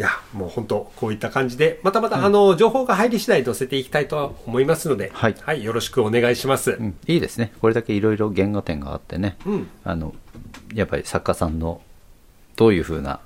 [0.00, 5.62] いやもう本当こういった感じでまたまた、あの情報が入り次第載せていきたいとは思いますので、はい。
[5.62, 6.70] よろしくお願いします。
[6.70, 7.52] うん、いいですね。
[7.60, 9.68] これだけいろいろ原画展があってね、うん。
[9.84, 10.14] あの
[10.72, 11.82] やっぱり作家さんの
[12.56, 13.20] どういうふうな、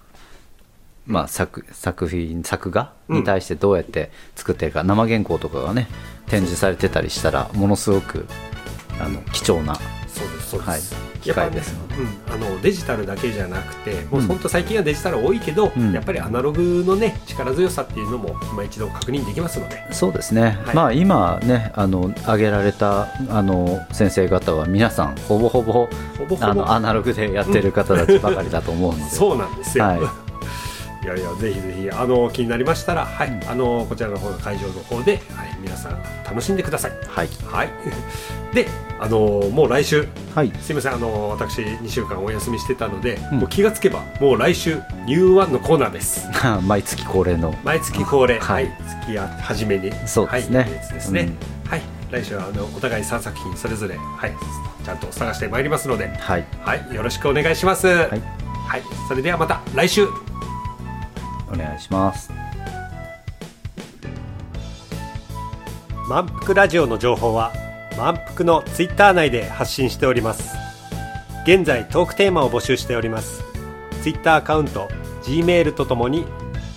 [1.06, 5.86] まあ、作作品作画に対してどうやって作ってるか、生原稿とかがね
[6.26, 8.26] 展示されてたりしたらものすごく
[8.98, 9.78] あの貴重な
[10.14, 11.18] そうですそうです、はい。
[11.20, 15.92] 機会ですのでうん、あのデジタルだけじゃなくてもううん本当最近はデジタル多いけど、うん。
[15.92, 19.92] やっぱりアナログのね力強さっていうのも今一度確認できますので。
[19.92, 20.74] そうですね、はい。
[20.74, 25.88] まあ今ねあの挙げられたあの先生方は皆さんほぼほぼほ
[26.18, 26.46] ぼほぼ。
[26.46, 30.23] あのアナログでやってる方たちばかりだと思うので、 そうなんですよ、はい
[31.04, 33.48] い、やいやぜひぜひあの気になりましたら、はいうん。
[33.48, 36.92] あのこちらの方の会場の方で、はい、皆さん楽しんでください。
[37.06, 37.28] はい。
[37.44, 37.70] はい。
[38.54, 38.66] で
[38.98, 39.18] あの
[39.50, 40.52] もう来週はい。
[40.60, 43.38] すいませんあの私2週間お休みしてたので、うん。
[43.40, 44.76] もう気がつけばもう来週
[45.06, 46.26] ニューワンのコーナーです。
[46.66, 47.54] 毎月恒例の。
[47.62, 48.64] 毎月恒例、ははい。
[48.64, 48.68] い、
[49.02, 50.60] 月や初めに、そうですね。
[50.60, 51.32] はい、ですね、
[51.68, 54.32] はい、来週はあのお互い3作品それぞれ、はい、
[54.84, 56.44] ちゃんと探してまいりますので、はい。
[56.62, 57.86] はい、よろしくお願いします。
[57.86, 58.82] はい。
[59.08, 60.33] それではまた来週。
[61.52, 62.30] お願いします。
[66.08, 67.52] 満腹ラジオの情報は
[67.96, 70.54] 満腹のツイッター内で発信しております。
[71.44, 73.42] 現在トークテーマを募集しております。
[74.02, 74.88] ツイッターアカウント
[75.22, 76.26] G メールとともに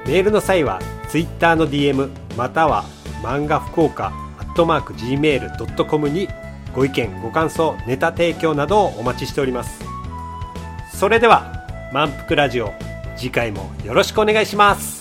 [0.04, 2.84] メールの際はツイッターの DM または
[3.22, 4.12] 漫画福岡
[4.58, 6.28] トマーク Gmail.com に
[6.74, 9.84] ご意見ご感想ネタ提供などをお待ちしております。
[10.92, 12.74] それでは満腹ラジオ
[13.16, 14.97] 次回もよろしくお願いします。